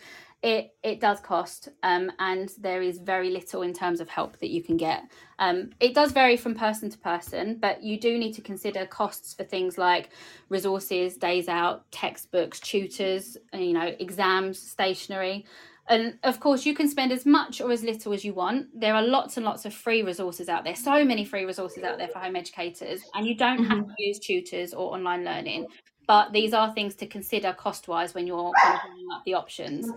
[0.42, 4.50] it it does cost um, and there is very little in terms of help that
[4.50, 5.02] you can get
[5.40, 9.34] um, it does vary from person to person but you do need to consider costs
[9.34, 10.10] for things like
[10.48, 15.44] resources days out textbooks tutors you know exams stationery
[15.88, 18.66] and of course you can spend as much or as little as you want.
[18.78, 21.98] There are lots and lots of free resources out there so many free resources out
[21.98, 23.70] there for home educators and you don't mm-hmm.
[23.70, 25.66] have to use tutors or online learning.
[26.06, 29.90] But these are things to consider cost wise when you're kind of up the options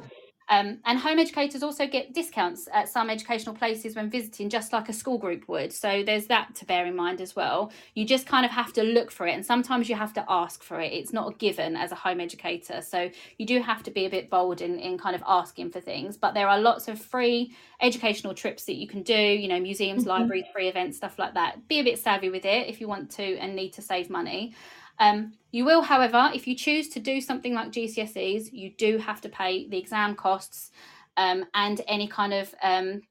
[0.52, 4.90] um, and home educators also get discounts at some educational places when visiting, just like
[4.90, 5.72] a school group would.
[5.72, 7.72] So there's that to bear in mind as well.
[7.96, 10.62] You just kind of have to look for it, and sometimes you have to ask
[10.62, 10.92] for it.
[10.92, 12.82] It's not a given as a home educator.
[12.82, 15.80] So you do have to be a bit bold in, in kind of asking for
[15.80, 16.18] things.
[16.18, 20.02] But there are lots of free educational trips that you can do, you know, museums,
[20.02, 20.10] mm-hmm.
[20.10, 21.66] libraries, free events, stuff like that.
[21.70, 24.54] Be a bit savvy with it if you want to and need to save money.
[25.02, 29.20] Um, you will, however, if you choose to do something like GCSEs, you do have
[29.22, 30.72] to pay the exam costs
[31.18, 33.02] um, and any kind of um,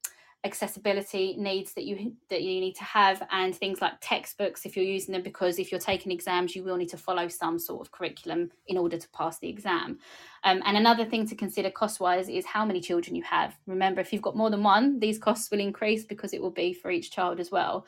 [0.44, 4.86] accessibility needs that you that you need to have, and things like textbooks if you're
[4.86, 5.22] using them.
[5.22, 8.78] Because if you're taking exams, you will need to follow some sort of curriculum in
[8.78, 9.98] order to pass the exam.
[10.44, 13.58] Um, and another thing to consider cost wise is how many children you have.
[13.66, 16.72] Remember, if you've got more than one, these costs will increase because it will be
[16.72, 17.84] for each child as well.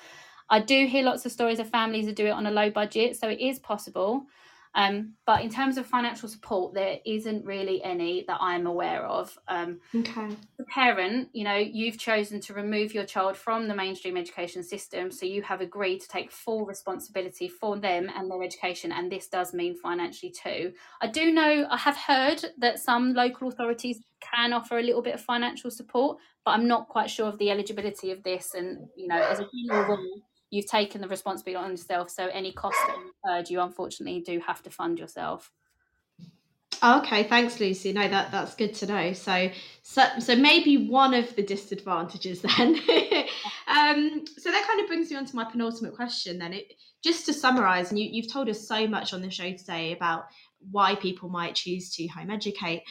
[0.51, 3.17] I do hear lots of stories of families that do it on a low budget,
[3.17, 4.27] so it is possible.
[4.75, 9.39] Um, but in terms of financial support, there isn't really any that I'm aware of.
[9.49, 10.29] Um, okay.
[10.57, 15.11] The parent, you know, you've chosen to remove your child from the mainstream education system,
[15.11, 19.29] so you have agreed to take full responsibility for them and their education, and this
[19.29, 20.73] does mean financially too.
[21.03, 25.15] I do know, I have heard that some local authorities can offer a little bit
[25.15, 28.55] of financial support, but I'm not quite sure of the eligibility of this.
[28.55, 30.23] And you know, as a general rule,
[30.53, 32.11] you've taken the responsibility on yourself.
[32.11, 35.51] So any cost that you incurred, you unfortunately do have to fund yourself.
[36.85, 37.93] Okay, thanks, Lucy.
[37.93, 39.13] No, that that's good to know.
[39.13, 39.51] So,
[39.83, 42.75] so, so maybe one of the disadvantages then.
[43.69, 46.39] um, so that kind of brings me on to my penultimate question.
[46.39, 49.53] Then, it just to summarise, and you, you've told us so much on the show
[49.53, 50.27] today about
[50.71, 52.83] why people might choose to home educate.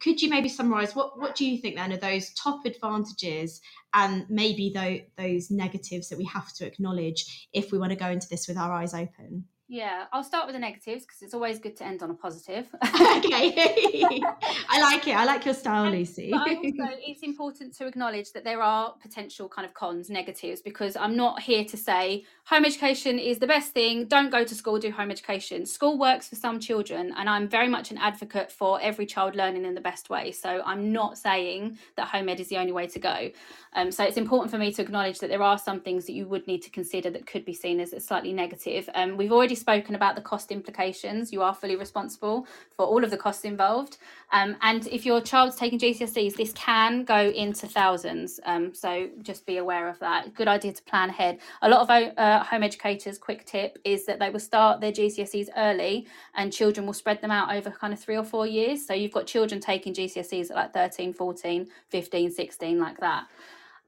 [0.00, 3.60] Could you maybe summarise what what do you think then are those top advantages
[3.94, 8.08] and maybe those those negatives that we have to acknowledge if we want to go
[8.08, 9.44] into this with our eyes open?
[9.72, 12.66] Yeah, I'll start with the negatives because it's always good to end on a positive.
[12.84, 13.54] okay,
[14.68, 15.14] I like it.
[15.14, 16.32] I like your style, Lucy.
[16.32, 20.96] but also, it's important to acknowledge that there are potential kind of cons, negatives, because
[20.96, 24.06] I'm not here to say home education is the best thing.
[24.06, 25.64] Don't go to school, do home education.
[25.64, 29.66] School works for some children, and I'm very much an advocate for every child learning
[29.66, 30.32] in the best way.
[30.32, 33.30] So I'm not saying that home ed is the only way to go.
[33.74, 36.26] Um, so it's important for me to acknowledge that there are some things that you
[36.26, 38.90] would need to consider that could be seen as slightly negative.
[38.96, 41.32] Um, we've already spoken about the cost implications.
[41.32, 42.46] You are fully responsible
[42.76, 43.98] for all of the costs involved.
[44.32, 48.40] Um, and if your child's taking GCSEs, this can go into thousands.
[48.44, 50.34] Um, so just be aware of that.
[50.34, 51.38] Good idea to plan ahead.
[51.62, 55.48] A lot of uh, home educators, quick tip is that they will start their GCSEs
[55.56, 58.86] early and children will spread them out over kind of three or four years.
[58.86, 63.26] So you've got children taking GCSEs at like 13, 14, 15, 16, like that.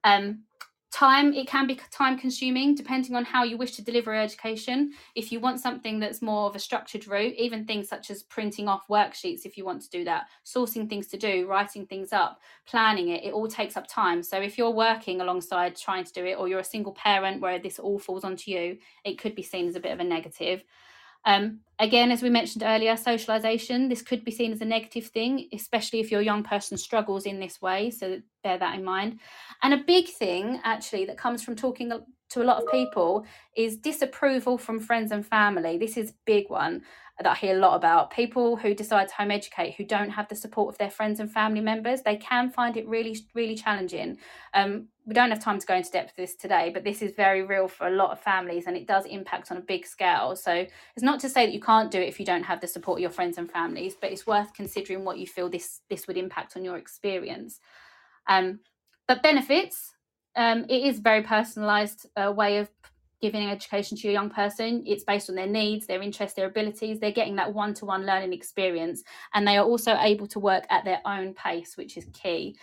[0.04, 0.40] Um,
[0.92, 4.92] time it can be time consuming depending on how you wish to deliver education.
[5.14, 8.68] If you want something that's more of a structured route even things such as printing
[8.68, 12.40] off worksheets if you want to do that sourcing things to do writing things up
[12.66, 14.22] planning it it all takes up time.
[14.22, 17.58] So if you're working alongside trying to do it or you're a single parent where
[17.58, 20.62] this all falls onto you it could be seen as a bit of a negative
[21.24, 25.48] um, again, as we mentioned earlier, socialization, this could be seen as a negative thing,
[25.52, 27.90] especially if your young person struggles in this way.
[27.90, 29.20] So bear that in mind.
[29.62, 31.92] And a big thing, actually, that comes from talking
[32.32, 33.24] to a lot of people
[33.56, 35.78] is disapproval from friends and family.
[35.78, 36.82] This is big one
[37.18, 38.10] that I hear a lot about.
[38.10, 41.30] People who decide to home educate who don't have the support of their friends and
[41.30, 44.18] family members, they can find it really, really challenging.
[44.54, 47.42] Um, we don't have time to go into depth this today, but this is very
[47.42, 50.34] real for a lot of families and it does impact on a big scale.
[50.36, 52.68] So it's not to say that you can't do it if you don't have the
[52.68, 56.06] support of your friends and families, but it's worth considering what you feel this this
[56.06, 57.60] would impact on your experience.
[58.26, 58.60] Um,
[59.06, 59.94] but benefits,
[60.36, 62.70] um, it is very personalised uh, way of
[63.22, 64.82] giving education to a young person.
[64.84, 66.98] It's based on their needs, their interests, their abilities.
[66.98, 70.64] They're getting that one to one learning experience, and they are also able to work
[70.70, 72.56] at their own pace, which is key.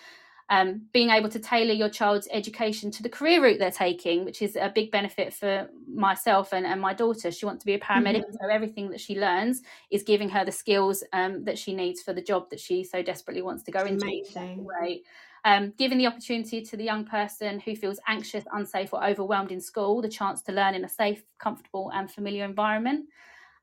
[0.52, 4.42] Um, being able to tailor your child's education to the career route they're taking, which
[4.42, 7.30] is a big benefit for myself and, and my daughter.
[7.30, 8.38] She wants to be a paramedic, mm-hmm.
[8.42, 9.62] so everything that she learns
[9.92, 13.04] is giving her the skills um, that she needs for the job that she so
[13.04, 14.06] desperately wants to go into.
[14.06, 14.66] Amazing.
[14.66, 15.02] Right
[15.46, 19.62] um, giving the opportunity to the young person who feels anxious, unsafe, or overwhelmed in
[19.62, 23.08] school the chance to learn in a safe, comfortable, and familiar environment.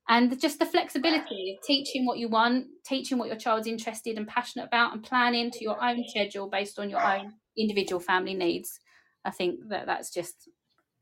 [0.09, 4.27] And just the flexibility of teaching what you want, teaching what your child's interested and
[4.27, 8.79] passionate about, and planning to your own schedule based on your own individual family needs.
[9.25, 10.49] I think that that's just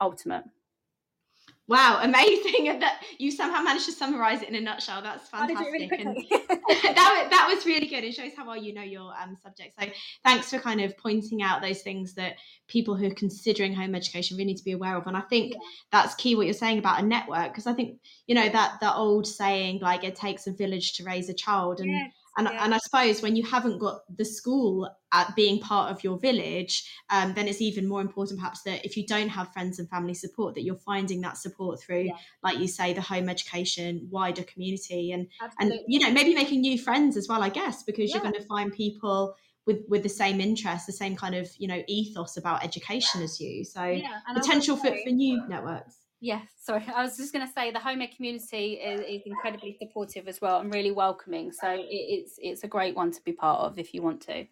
[0.01, 0.45] ultimate.
[1.67, 2.69] Wow, amazing!
[2.75, 5.03] And that you somehow managed to summarize it in a nutshell.
[5.03, 5.71] That's fantastic.
[5.71, 8.05] Really and that that was really good.
[8.05, 9.75] It shows how well you know your um, subject.
[9.79, 9.89] So
[10.25, 12.37] thanks for kind of pointing out those things that
[12.69, 15.07] people who are considering home education really need to be aware of.
[15.07, 15.59] And I think yeah.
[15.93, 18.95] that's key what you're saying about a network because I think you know that the
[18.95, 21.91] old saying like it takes a village to raise a child and.
[21.91, 22.65] Yeah and, yeah.
[22.65, 26.85] and I suppose when you haven't got the school at being part of your village,
[27.11, 30.15] um, then it's even more important perhaps that if you don't have friends and family
[30.15, 32.17] support, that you're finding that support through, yeah.
[32.43, 35.77] like you say, the home education, wider community, and Absolutely.
[35.79, 37.43] and you know maybe making new friends as well.
[37.43, 38.17] I guess because yeah.
[38.17, 41.69] you're going to find people with with the same interest, the same kind of you
[41.69, 43.65] know ethos about education as you.
[43.65, 43.81] So
[44.35, 46.04] potential for, for new networks.
[46.25, 46.87] Yeah, sorry.
[46.97, 50.41] I was just going to say the home ed community is, is, incredibly supportive as
[50.41, 51.53] well and really welcoming.
[51.53, 54.47] So it, it's it's a great one to be part of if you want to.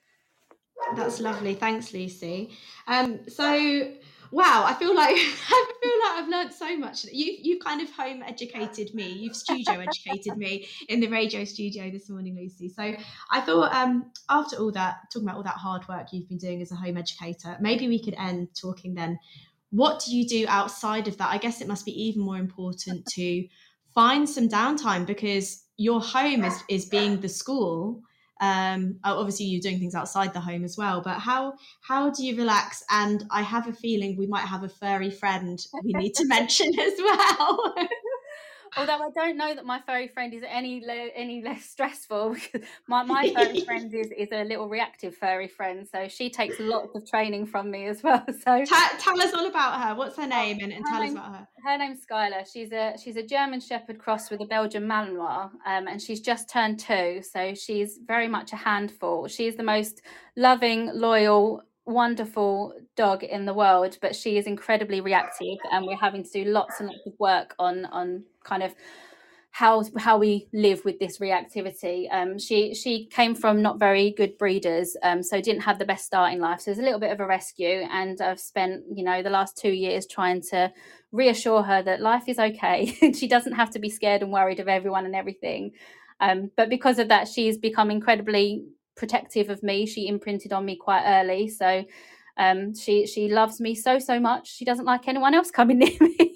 [0.97, 1.55] That's lovely.
[1.55, 2.51] Thanks, Lucy.
[2.87, 3.91] Um, so
[4.33, 7.05] wow, I feel like I feel like I've learned so much.
[7.05, 9.09] You you've kind of home educated me.
[9.11, 12.69] You've studio educated me in the radio studio this morning, Lucy.
[12.69, 12.95] So
[13.31, 16.61] I thought um, after all that, talking about all that hard work you've been doing
[16.61, 19.19] as a home educator, maybe we could end talking then
[19.73, 21.31] what do you do outside of that?
[21.31, 23.47] I guess it must be even more important to
[23.95, 28.03] find some downtime because your home is, is being the school.
[28.43, 31.01] Um, obviously, you're doing things outside the home as well.
[31.01, 32.85] But how how do you relax?
[32.91, 36.79] And I have a feeling we might have a furry friend we need to mention
[36.79, 37.75] as well.
[38.77, 42.63] Although I don't know that my furry friend is any le- any less stressful because
[42.87, 45.87] my, my furry friend is, is a little reactive furry friend.
[45.87, 48.25] So she takes lots of training from me as well.
[48.43, 49.95] So Ta- tell us all about her.
[49.95, 51.49] What's her name and, and her tell name, us about her.
[51.65, 52.51] Her name's Skylar.
[52.51, 56.49] She's a she's a German Shepherd cross with a Belgian Malinois, um, and she's just
[56.49, 57.23] turned two.
[57.23, 59.29] So she's very much a handful.
[59.29, 60.03] She's the most
[60.37, 66.25] loving, loyal, wonderful dog in the world, but she is incredibly reactive, and we're having
[66.25, 68.75] to do lots and lots of work on on kind of
[69.53, 72.07] how how we live with this reactivity.
[72.11, 76.07] Um, she she came from not very good breeders, um, so didn't have the best
[76.07, 76.63] start in life.
[76.63, 79.31] So it was a little bit of a rescue, and I've spent you know the
[79.31, 80.73] last two years trying to
[81.13, 82.87] reassure her that life is okay.
[83.15, 85.73] she doesn't have to be scared and worried of everyone and everything.
[86.21, 88.65] Um, but because of that, she's become incredibly
[88.97, 89.85] protective of me.
[89.85, 91.85] She imprinted on me quite early, so
[92.39, 94.51] um, she she loves me so so much.
[94.51, 96.32] She doesn't like anyone else coming near me.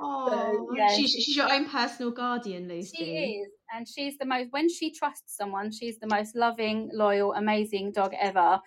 [0.00, 2.96] Oh, so, yeah, she's, she's your own personal guardian, Lucy.
[2.96, 4.48] She is, and she's the most.
[4.50, 8.60] When she trusts someone, she's the most loving, loyal, amazing dog ever.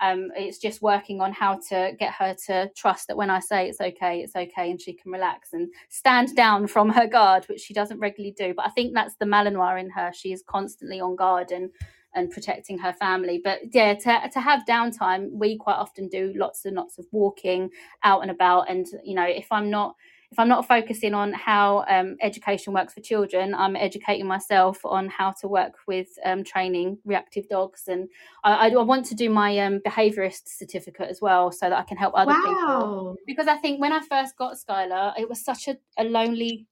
[0.00, 3.68] Um, it's just working on how to get her to trust that when I say
[3.68, 7.60] it's okay, it's okay, and she can relax and stand down from her guard, which
[7.60, 8.54] she doesn't regularly do.
[8.54, 10.12] But I think that's the Malinois in her.
[10.14, 11.70] She is constantly on guard and
[12.14, 13.40] and protecting her family.
[13.42, 17.70] But yeah, to, to have downtime, we quite often do lots and lots of walking
[18.02, 18.70] out and about.
[18.70, 19.94] And, you know, if I'm not
[20.30, 25.08] if I'm not focusing on how um, education works for children, I'm educating myself on
[25.08, 27.84] how to work with um, training reactive dogs.
[27.88, 28.08] And
[28.44, 31.96] I, I, want to do my um, behaviourist certificate as well so that I can
[31.96, 32.42] help other wow.
[32.44, 33.16] people.
[33.26, 36.66] Because I think when I first got Skylar, it was such a, a lonely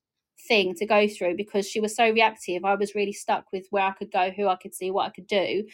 [0.46, 2.62] thing to go through because she was so reactive.
[2.64, 5.10] I was really stuck with where I could go, who I could see, what I
[5.10, 5.64] could do.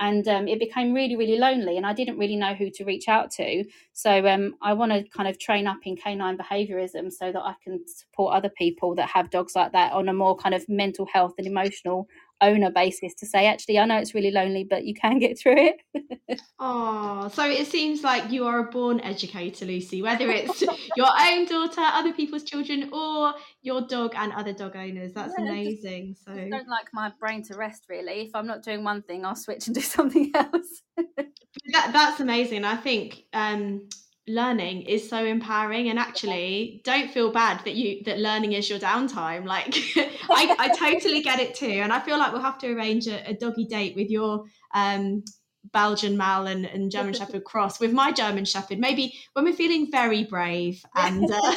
[0.00, 3.06] And um, it became really, really lonely, and I didn't really know who to reach
[3.06, 3.64] out to.
[3.92, 7.54] So um, I want to kind of train up in canine behaviorism so that I
[7.62, 11.06] can support other people that have dogs like that on a more kind of mental
[11.12, 12.08] health and emotional
[12.40, 15.56] owner basis to say, actually, I know it's really lonely, but you can get through
[15.56, 16.40] it.
[16.58, 20.62] oh, so it seems like you are a born educator, Lucy, whether it's
[20.96, 25.12] your own daughter, other people's children, or your dog and other dog owners.
[25.12, 26.14] That's yeah, amazing.
[26.14, 28.22] Just, so I don't like my brain to rest really.
[28.22, 30.82] If I'm not doing one thing, I'll switch and do something else.
[30.96, 32.64] that, that's amazing.
[32.64, 33.88] I think um,
[34.28, 38.78] learning is so empowering and actually don't feel bad that you that learning is your
[38.78, 39.74] downtime like
[40.30, 43.28] I, I totally get it too and i feel like we'll have to arrange a,
[43.28, 44.44] a doggy date with your
[44.74, 45.24] um
[45.72, 48.78] Belgian Mal and, and German Shepherd cross with my German Shepherd.
[48.78, 51.54] Maybe when we're feeling very brave and uh,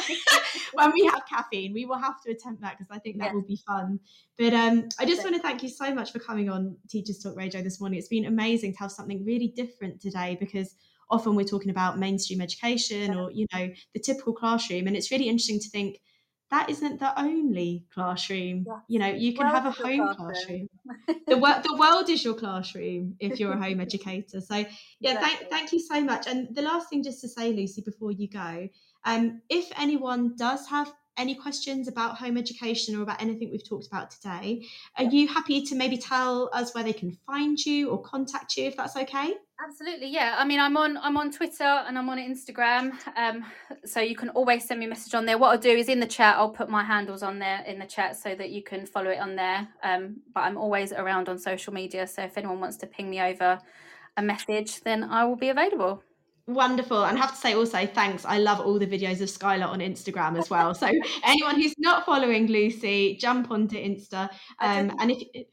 [0.74, 3.32] when we have caffeine, we will have to attempt that because I think that yeah.
[3.32, 3.98] will be fun.
[4.38, 7.36] But um, I just want to thank you so much for coming on Teachers Talk
[7.36, 7.98] Radio this morning.
[7.98, 10.74] It's been amazing to have something really different today because
[11.14, 15.28] often we're talking about mainstream education or you know the typical classroom and it's really
[15.28, 16.00] interesting to think
[16.50, 18.78] that isn't the only classroom yeah.
[18.88, 21.20] you know you can have a home classroom, classroom.
[21.26, 25.28] the, the world is your classroom if you're a home educator so yeah exactly.
[25.36, 28.28] thank, thank you so much and the last thing just to say lucy before you
[28.28, 28.68] go
[29.06, 33.86] um, if anyone does have any questions about home education or about anything we've talked
[33.86, 38.02] about today, are you happy to maybe tell us where they can find you or
[38.02, 39.34] contact you if that's okay?
[39.62, 40.34] Absolutely, yeah.
[40.36, 43.44] I mean, I'm on I'm on Twitter and I'm on Instagram, um,
[43.84, 45.38] so you can always send me a message on there.
[45.38, 47.86] What I'll do is in the chat, I'll put my handles on there in the
[47.86, 49.68] chat so that you can follow it on there.
[49.82, 53.20] Um, but I'm always around on social media, so if anyone wants to ping me
[53.20, 53.60] over
[54.16, 56.02] a message, then I will be available.
[56.46, 57.04] Wonderful.
[57.04, 58.24] And I have to say also, thanks.
[58.26, 60.74] I love all the videos of Skylar on Instagram as well.
[60.74, 60.90] So
[61.24, 64.28] anyone who's not following Lucy, jump onto Insta.
[64.60, 65.46] Um, and if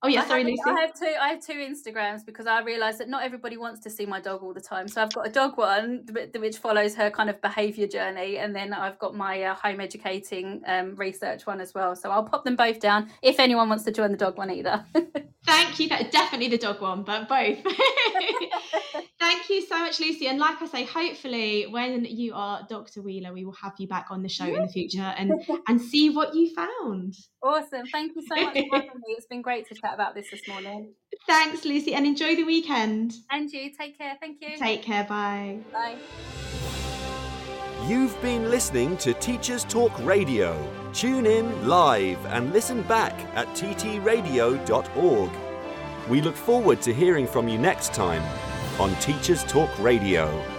[0.00, 0.62] Oh yeah, sorry, have, Lucy.
[0.64, 1.14] I have two.
[1.20, 4.44] I have two Instagrams because I realise that not everybody wants to see my dog
[4.44, 4.86] all the time.
[4.86, 8.72] So I've got a dog one which follows her kind of behaviour journey, and then
[8.72, 11.96] I've got my uh, home educating um, research one as well.
[11.96, 14.84] So I'll pop them both down if anyone wants to join the dog one either.
[15.44, 15.88] Thank you.
[15.88, 17.58] Definitely the dog one, but both.
[19.20, 20.28] Thank you so much, Lucy.
[20.28, 23.02] And like I say, hopefully when you are Dr.
[23.02, 25.32] Wheeler, we will have you back on the show in the future and
[25.68, 27.16] and see what you found.
[27.42, 27.86] Awesome.
[27.92, 29.16] Thank you so much for having me.
[29.16, 30.92] It's been great to chat about this this morning.
[31.26, 33.14] Thanks, Lucy, and enjoy the weekend.
[33.30, 33.70] And you.
[33.78, 34.16] Take care.
[34.20, 34.56] Thank you.
[34.58, 35.04] Take care.
[35.04, 35.58] Bye.
[35.72, 35.96] Bye.
[37.86, 40.56] You've been listening to Teachers Talk Radio.
[40.92, 45.30] Tune in live and listen back at ttradio.org.
[46.08, 48.22] We look forward to hearing from you next time
[48.80, 50.57] on Teachers Talk Radio.